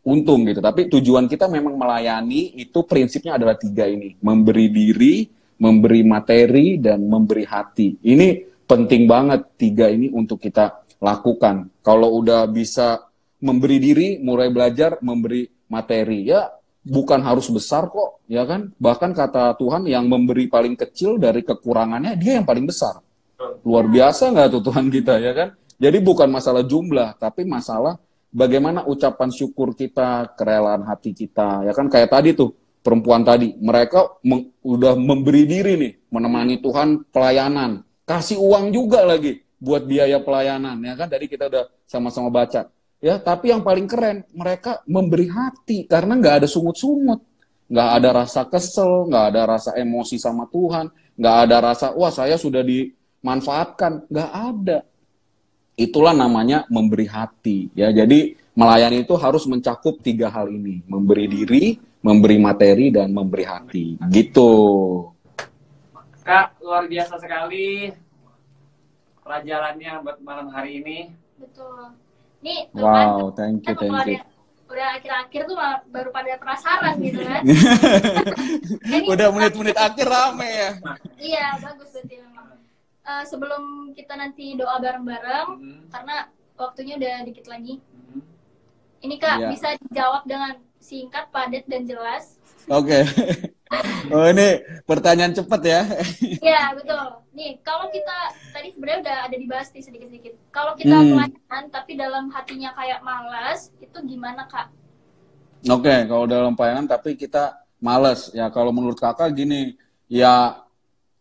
[0.05, 0.61] untung gitu.
[0.61, 4.13] Tapi tujuan kita memang melayani itu prinsipnya adalah tiga ini.
[4.21, 5.25] Memberi diri,
[5.57, 7.97] memberi materi, dan memberi hati.
[8.05, 8.27] Ini
[8.69, 11.81] penting banget tiga ini untuk kita lakukan.
[11.81, 13.01] Kalau udah bisa
[13.41, 16.29] memberi diri, mulai belajar memberi materi.
[16.29, 16.53] Ya
[16.85, 18.69] bukan harus besar kok, ya kan?
[18.77, 23.01] Bahkan kata Tuhan yang memberi paling kecil dari kekurangannya, dia yang paling besar.
[23.65, 25.49] Luar biasa nggak tuh Tuhan kita ya kan?
[25.75, 27.99] Jadi bukan masalah jumlah, tapi masalah
[28.35, 31.63] bagaimana ucapan syukur kita, kerelaan hati kita.
[31.63, 32.51] Ya kan kayak tadi tuh,
[32.83, 33.55] perempuan tadi.
[33.55, 37.87] Mereka meng, udah memberi diri nih, menemani Tuhan pelayanan.
[38.03, 41.07] Kasih uang juga lagi buat biaya pelayanan, ya kan?
[41.07, 42.67] Tadi kita udah sama-sama baca.
[42.99, 47.23] Ya, tapi yang paling keren, mereka memberi hati karena nggak ada sungut-sungut.
[47.65, 50.85] Nggak ada rasa kesel, nggak ada rasa emosi sama Tuhan,
[51.17, 54.05] nggak ada rasa, wah saya sudah dimanfaatkan.
[54.05, 54.77] Nggak ada.
[55.75, 57.67] Itulah namanya memberi hati.
[57.75, 60.79] Ya, jadi melayani itu harus mencakup tiga hal ini.
[60.87, 63.99] Memberi diri, memberi materi dan memberi hati.
[64.07, 64.51] Gitu.
[66.23, 67.91] Kak, luar biasa sekali
[69.21, 70.97] pelajarannya buat malam hari ini.
[71.35, 71.91] Betul.
[72.39, 74.21] Nih, Wow, thank you, kan thank you.
[74.65, 75.57] udah akhir-akhir tuh
[75.93, 77.41] baru pada penasaran gitu kan.
[79.13, 80.69] Udah menit-menit akhir rame ya.
[81.21, 82.15] Iya, bagus berarti
[83.05, 85.81] Eh, sebelum kita nanti doa bareng-bareng, Hmm.
[85.93, 86.25] karena
[86.57, 87.77] waktunya udah dikit lagi.
[87.77, 88.21] Hmm.
[88.97, 89.47] Ini Kak, Iya.
[89.53, 92.41] bisa dijawab dengan singkat, padat, dan jelas.
[92.65, 93.05] Oke.
[94.13, 95.81] Oh ini pertanyaan cepat ya.
[96.39, 97.01] Iya, betul.
[97.33, 98.13] Nih, kalau kita
[98.53, 100.33] tadi sebenarnya udah ada dibahas nih sedikit-sedikit.
[100.53, 101.17] Kalau kita Hmm.
[101.17, 104.69] pelayanan tapi dalam hatinya kayak malas, itu gimana, Kak?
[105.65, 108.47] Oke, kalau dalam pelayanan tapi kita males ya.
[108.53, 109.75] Kalau menurut kakak gini,
[110.05, 110.64] ya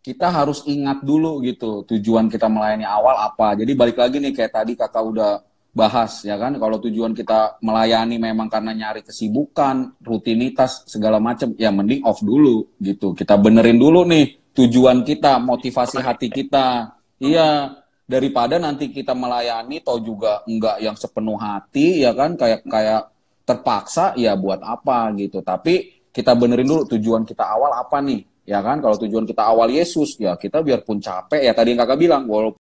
[0.05, 3.57] kita harus ingat dulu gitu tujuan kita melayani awal apa.
[3.57, 5.41] Jadi balik lagi nih kayak tadi kakak udah
[5.73, 6.61] bahas ya kan.
[6.61, 12.69] Kalau tujuan kita melayani memang karena nyari kesibukan, rutinitas segala macam, ya mending off dulu
[12.85, 13.17] gitu.
[13.17, 16.93] Kita benerin dulu nih tujuan kita, motivasi hati kita.
[17.25, 17.73] Iya,
[18.05, 23.09] daripada nanti kita melayani toh juga enggak yang sepenuh hati ya kan kayak kayak
[23.49, 25.41] terpaksa ya buat apa gitu.
[25.41, 28.81] Tapi kita benerin dulu tujuan kita awal apa nih, ya kan?
[28.81, 32.61] Kalau tujuan kita awal Yesus, ya kita biarpun capek ya tadi yang kakak bilang, walaupun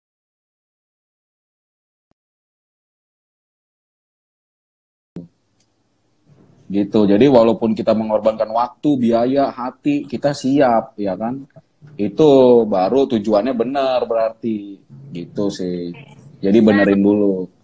[6.74, 7.06] gitu.
[7.06, 11.46] Jadi walaupun kita mengorbankan waktu, biaya, hati, kita siap, ya kan?
[11.94, 14.82] Itu baru tujuannya benar berarti,
[15.14, 15.94] gitu sih.
[16.42, 17.63] Jadi benerin dulu.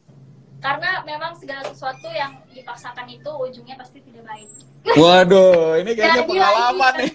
[0.60, 4.50] Karena memang segala sesuatu yang dipaksakan itu ujungnya pasti tidak baik.
[4.96, 7.12] Waduh, ini kayaknya Jadi pengalaman lagi, nih,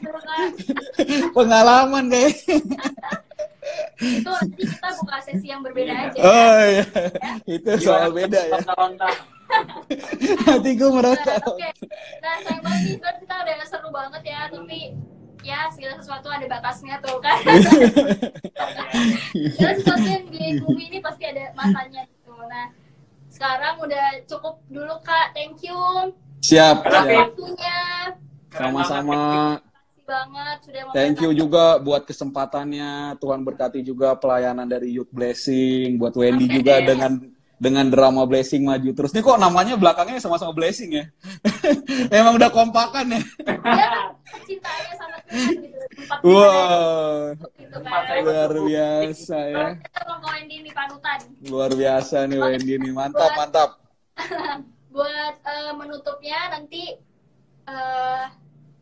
[1.37, 2.31] pengalaman deh.
[4.01, 6.19] Itu nanti kita buka sesi yang berbeda aja.
[6.21, 6.85] Oh iya,
[7.49, 8.61] itu soal beda ya.
[10.49, 11.37] Nanti gue merasa.
[11.37, 11.69] Nah, Oke,
[12.19, 14.79] nah sayang banget nih, kita udah seru banget ya, tapi
[15.45, 17.39] ya segala sesuatu ada batasnya tuh kan.
[19.55, 22.33] segala sesuatu yang di bumi ini pasti ada masanya gitu.
[22.35, 22.67] Nah,
[23.35, 25.75] sekarang udah cukup dulu kak, thank you
[26.45, 28.13] Siap, waktunya,
[28.53, 29.57] Sama-sama.
[30.05, 33.17] Banget sudah Thank you juga buat kesempatannya.
[33.17, 35.97] Tuhan berkati juga pelayanan dari Youth Blessing.
[35.97, 36.57] Buat Wendy Amin.
[36.61, 37.13] juga dengan
[37.57, 39.11] dengan drama Blessing maju terus.
[39.15, 41.05] Ini kok namanya belakangnya sama-sama Blessing ya?
[42.19, 43.23] Emang udah kompakan ya?
[43.45, 43.89] Dia
[44.45, 45.79] cintaannya sama Tuhan gitu.
[47.57, 48.23] Gitu Tempat kan.
[48.23, 49.67] luar biasa ya.
[50.25, 51.19] Wendy nih panutan.
[51.47, 52.93] Luar biasa nih Wendy nih.
[52.93, 53.71] Mantap, mantap.
[54.95, 56.95] buat eh, menutupnya nanti
[57.67, 58.25] eh,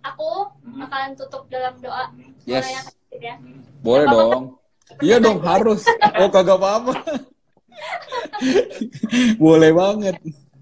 [0.04, 0.84] aku Hmm.
[0.86, 2.10] akan tutup dalam doa.
[2.44, 2.64] Yes.
[2.64, 2.82] Boleh ya,
[3.22, 3.34] ya?
[3.82, 4.42] Boleh dong.
[5.00, 5.82] Iya dong, harus.
[6.20, 6.92] Oh, kagak apa-apa.
[9.42, 10.16] Boleh banget.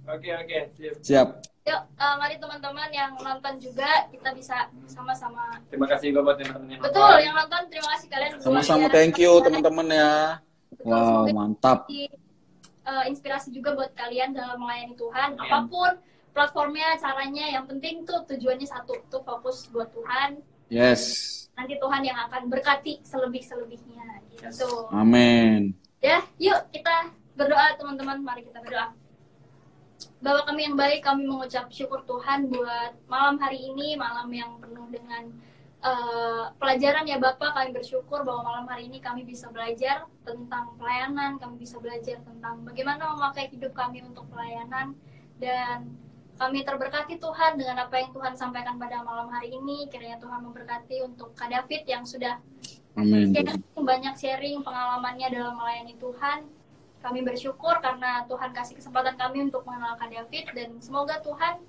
[0.07, 0.59] Oke oke.
[0.75, 0.95] Sip.
[1.03, 1.29] Siap.
[1.61, 4.57] Yuk, eh, mari teman-teman yang nonton juga kita bisa
[4.89, 5.61] sama-sama.
[5.69, 7.21] Terima kasih juga buat teman-teman yang Betul, nonton.
[7.23, 8.31] yang nonton terima kasih kalian.
[8.41, 8.95] Sama-sama biasa.
[8.97, 10.15] thank you teman-teman ya.
[10.71, 11.79] Betul, Wow, mantap.
[11.87, 12.09] jadi,
[12.87, 15.29] eh, inspirasi juga buat kalian dalam melayani Tuhan.
[15.37, 15.43] Amin.
[15.47, 15.93] Apa pun
[16.33, 20.41] platformnya, caranya, yang penting tuh tujuannya satu, tuh fokus buat Tuhan.
[20.71, 21.03] Yes.
[21.55, 24.89] Nanti Tuhan yang akan berkati selebih-selebihnya gitu.
[24.91, 25.77] Amin.
[26.01, 28.21] Ya, yuk kita berdoa teman-teman.
[28.21, 28.93] Mari kita berdoa.
[30.21, 34.85] Bapak kami yang baik, kami mengucap syukur Tuhan buat malam hari ini, malam yang penuh
[34.93, 35.33] dengan
[35.81, 37.57] eh, pelajaran ya Bapak.
[37.57, 42.65] Kami bersyukur bahwa malam hari ini kami bisa belajar tentang pelayanan, kami bisa belajar tentang
[42.69, 44.93] bagaimana memakai hidup kami untuk pelayanan
[45.41, 45.89] dan
[46.41, 49.89] kami terberkati Tuhan dengan apa yang Tuhan sampaikan pada malam hari ini.
[49.93, 52.41] Kiranya Tuhan memberkati untuk Kak David yang sudah
[52.97, 53.33] Amin.
[53.33, 56.60] sharing, banyak sharing pengalamannya dalam melayani Tuhan.
[57.01, 61.65] Kami bersyukur karena Tuhan kasih kesempatan kami untuk mengenal Kak David dan semoga Tuhan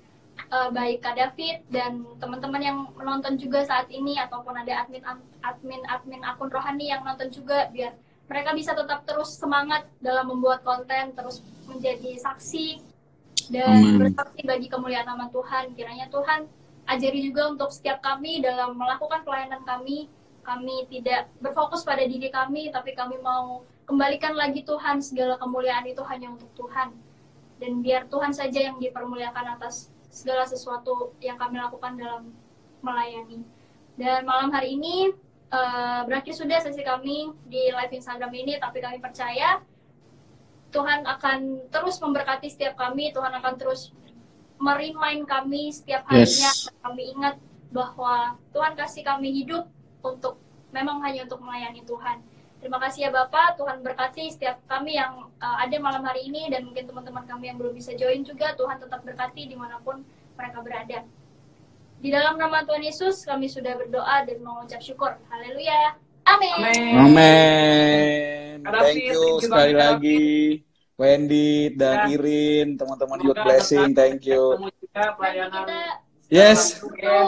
[0.52, 5.00] eh, baik Kak David dan teman-teman yang menonton juga saat ini ataupun ada admin
[5.40, 7.96] admin admin akun rohani yang nonton juga biar
[8.28, 12.80] mereka bisa tetap terus semangat dalam membuat konten terus menjadi saksi
[13.52, 15.76] dan bersaksi bagi kemuliaan nama Tuhan.
[15.76, 16.48] Kiranya Tuhan
[16.88, 20.08] ajari juga untuk setiap kami dalam melakukan pelayanan kami
[20.42, 26.02] kami tidak berfokus pada diri kami, tapi kami mau kembalikan lagi Tuhan segala kemuliaan itu
[26.06, 26.94] hanya untuk Tuhan.
[27.62, 32.34] Dan biar Tuhan saja yang dipermuliakan atas segala sesuatu yang kami lakukan dalam
[32.82, 33.46] melayani.
[33.94, 35.14] Dan malam hari ini
[35.52, 39.62] eh, berakhir sudah sesi kami di live Instagram ini, tapi kami percaya
[40.72, 43.92] Tuhan akan terus memberkati setiap kami, Tuhan akan terus
[44.56, 46.70] merimain kami setiap harinya, Yes.
[46.80, 47.36] kami ingat
[47.74, 49.68] bahwa Tuhan kasih kami hidup
[50.02, 50.38] untuk
[50.74, 52.18] memang hanya untuk melayani Tuhan.
[52.62, 56.62] Terima kasih ya Bapak, Tuhan berkati setiap kami yang uh, ada malam hari ini dan
[56.62, 60.06] mungkin teman-teman kami yang belum bisa join juga, Tuhan tetap berkati di mana pun
[60.38, 61.02] mereka berada.
[62.02, 65.18] Di dalam nama Tuhan Yesus kami sudah berdoa dan mengucap syukur.
[65.30, 65.98] Haleluya.
[66.22, 66.54] Amin.
[66.98, 68.62] Amin.
[68.62, 70.26] Thank you thank you sekali lagi.
[70.94, 72.14] Wendy dan Ya.
[72.14, 74.54] Irin, teman-teman Youth Blessing, thank you.
[74.94, 75.66] Pelayanan.
[75.66, 75.82] Kita
[76.32, 76.80] Yes,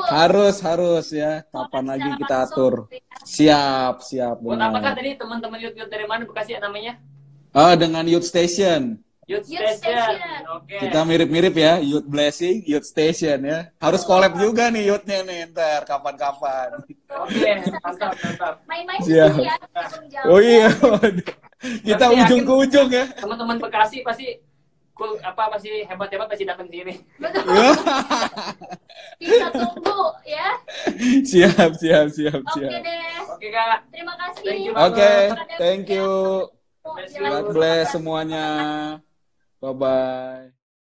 [0.09, 1.45] harus harus ya.
[1.53, 2.75] Kapan lagi kita langsung, atur?
[3.21, 4.41] Siap, siap.
[4.41, 4.97] Buat apakah Benar.
[4.97, 6.97] tadi teman-teman youth youth dari mana Bekasi ya namanya?
[7.53, 8.97] Ah, dengan Youth Station.
[9.29, 10.17] Youth Youth Station.
[10.17, 10.41] Station.
[10.57, 10.81] Oke.
[10.89, 13.69] Kita mirip-mirip ya, Youth Blessing, Youth Station ya.
[13.77, 16.81] Harus collab juga nih Youthnya nih ntar kapan-kapan.
[17.29, 17.51] Oke,
[17.85, 18.55] mantap, mantap.
[18.65, 19.61] Main-main sini ya.
[20.33, 20.73] Oh iya,
[21.85, 23.05] kita Berarti ujung ke ujung ya.
[23.21, 24.41] Teman-teman Bekasi pasti
[24.95, 26.95] cool, apa pasti hebat-hebat pasti datang sini.
[27.19, 27.45] Betul.
[29.21, 30.49] Kita tunggu ya.
[31.29, 32.71] siap, siap, siap, Oke siap.
[32.83, 33.15] deh.
[33.29, 33.79] Oke, Kak.
[33.91, 34.45] Terima kasih.
[34.47, 35.59] Thank you Oke, banget.
[35.59, 36.11] thank you.
[37.19, 38.47] God bless semuanya.
[39.59, 40.64] Bye bye.